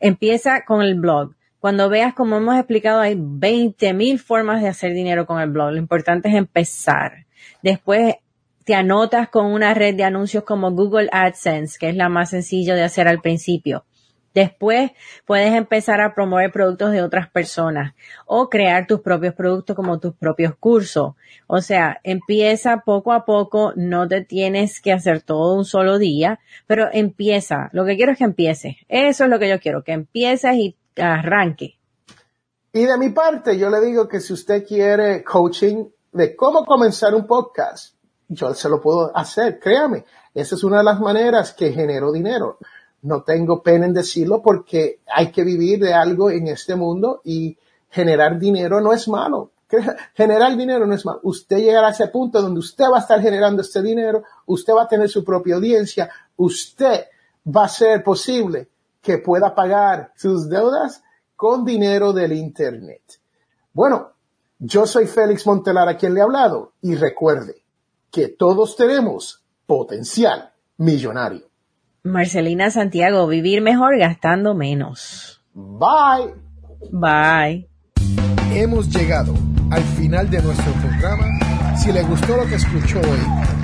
Empieza 0.00 0.64
con 0.64 0.82
el 0.82 0.94
blog 0.94 1.33
cuando 1.64 1.88
veas, 1.88 2.12
como 2.12 2.36
hemos 2.36 2.56
explicado, 2.56 3.00
hay 3.00 3.16
20 3.18 3.94
mil 3.94 4.18
formas 4.18 4.60
de 4.60 4.68
hacer 4.68 4.92
dinero 4.92 5.24
con 5.24 5.40
el 5.40 5.48
blog. 5.48 5.70
Lo 5.70 5.78
importante 5.78 6.28
es 6.28 6.34
empezar. 6.34 7.24
Después 7.62 8.16
te 8.64 8.74
anotas 8.74 9.30
con 9.30 9.46
una 9.46 9.72
red 9.72 9.94
de 9.94 10.04
anuncios 10.04 10.44
como 10.44 10.72
Google 10.72 11.08
AdSense, 11.10 11.78
que 11.80 11.88
es 11.88 11.96
la 11.96 12.10
más 12.10 12.28
sencilla 12.28 12.74
de 12.74 12.82
hacer 12.82 13.08
al 13.08 13.22
principio. 13.22 13.86
Después 14.34 14.90
puedes 15.24 15.54
empezar 15.54 16.02
a 16.02 16.12
promover 16.14 16.52
productos 16.52 16.92
de 16.92 17.00
otras 17.00 17.30
personas 17.30 17.94
o 18.26 18.50
crear 18.50 18.86
tus 18.86 19.00
propios 19.00 19.32
productos 19.32 19.74
como 19.74 19.98
tus 20.00 20.14
propios 20.14 20.54
cursos. 20.56 21.14
O 21.46 21.62
sea, 21.62 21.98
empieza 22.02 22.82
poco 22.84 23.10
a 23.10 23.24
poco, 23.24 23.72
no 23.74 24.06
te 24.06 24.22
tienes 24.22 24.82
que 24.82 24.92
hacer 24.92 25.22
todo 25.22 25.56
un 25.56 25.64
solo 25.64 25.96
día, 25.96 26.40
pero 26.66 26.90
empieza. 26.92 27.70
Lo 27.72 27.86
que 27.86 27.96
quiero 27.96 28.12
es 28.12 28.18
que 28.18 28.24
empieces. 28.24 28.76
Eso 28.88 29.24
es 29.24 29.30
lo 29.30 29.38
que 29.38 29.48
yo 29.48 29.58
quiero, 29.60 29.82
que 29.82 29.92
empieces 29.92 30.56
y 30.56 30.76
arranque. 30.96 31.78
Y 32.72 32.84
de 32.84 32.98
mi 32.98 33.10
parte, 33.10 33.56
yo 33.56 33.70
le 33.70 33.80
digo 33.80 34.08
que 34.08 34.20
si 34.20 34.32
usted 34.32 34.66
quiere 34.66 35.22
coaching 35.22 35.84
de 36.12 36.34
cómo 36.34 36.64
comenzar 36.64 37.14
un 37.14 37.26
podcast, 37.26 37.94
yo 38.28 38.52
se 38.54 38.68
lo 38.68 38.80
puedo 38.80 39.16
hacer, 39.16 39.60
créame. 39.60 40.04
Esa 40.34 40.56
es 40.56 40.64
una 40.64 40.78
de 40.78 40.84
las 40.84 41.00
maneras 41.00 41.52
que 41.52 41.72
genero 41.72 42.10
dinero. 42.10 42.58
No 43.02 43.22
tengo 43.22 43.62
pena 43.62 43.86
en 43.86 43.94
decirlo 43.94 44.42
porque 44.42 45.00
hay 45.06 45.30
que 45.30 45.44
vivir 45.44 45.78
de 45.78 45.94
algo 45.94 46.30
en 46.30 46.48
este 46.48 46.74
mundo 46.74 47.20
y 47.22 47.56
generar 47.90 48.38
dinero 48.38 48.80
no 48.80 48.92
es 48.92 49.06
malo. 49.06 49.52
Generar 50.14 50.56
dinero 50.56 50.86
no 50.86 50.94
es 50.94 51.04
malo. 51.04 51.20
Usted 51.22 51.58
llegará 51.58 51.88
a 51.88 51.90
ese 51.90 52.08
punto 52.08 52.40
donde 52.40 52.60
usted 52.60 52.84
va 52.92 52.98
a 52.98 53.00
estar 53.00 53.20
generando 53.20 53.62
este 53.62 53.82
dinero, 53.82 54.22
usted 54.46 54.72
va 54.72 54.82
a 54.82 54.88
tener 54.88 55.08
su 55.08 55.24
propia 55.24 55.56
audiencia, 55.56 56.10
usted 56.36 57.06
va 57.46 57.64
a 57.64 57.68
ser 57.68 58.02
posible 58.04 58.68
que 59.04 59.18
pueda 59.18 59.54
pagar 59.54 60.12
sus 60.16 60.48
deudas 60.48 61.04
con 61.36 61.64
dinero 61.64 62.12
del 62.12 62.32
Internet. 62.32 63.02
Bueno, 63.72 64.12
yo 64.58 64.86
soy 64.86 65.06
Félix 65.06 65.46
Montelar 65.46 65.88
a 65.88 65.96
quien 65.96 66.14
le 66.14 66.20
he 66.20 66.22
hablado 66.22 66.72
y 66.80 66.94
recuerde 66.94 67.64
que 68.10 68.28
todos 68.28 68.76
tenemos 68.76 69.44
potencial 69.66 70.52
millonario. 70.78 71.42
Marcelina 72.02 72.70
Santiago, 72.70 73.26
vivir 73.26 73.60
mejor 73.60 73.98
gastando 73.98 74.54
menos. 74.54 75.42
Bye. 75.52 76.34
Bye. 76.90 77.68
Hemos 78.52 78.88
llegado 78.88 79.34
al 79.70 79.82
final 79.82 80.30
de 80.30 80.42
nuestro 80.42 80.72
programa. 80.74 81.26
Si 81.76 81.92
le 81.92 82.02
gustó 82.02 82.36
lo 82.36 82.46
que 82.46 82.54
escuchó 82.54 83.00
hoy, 83.00 83.63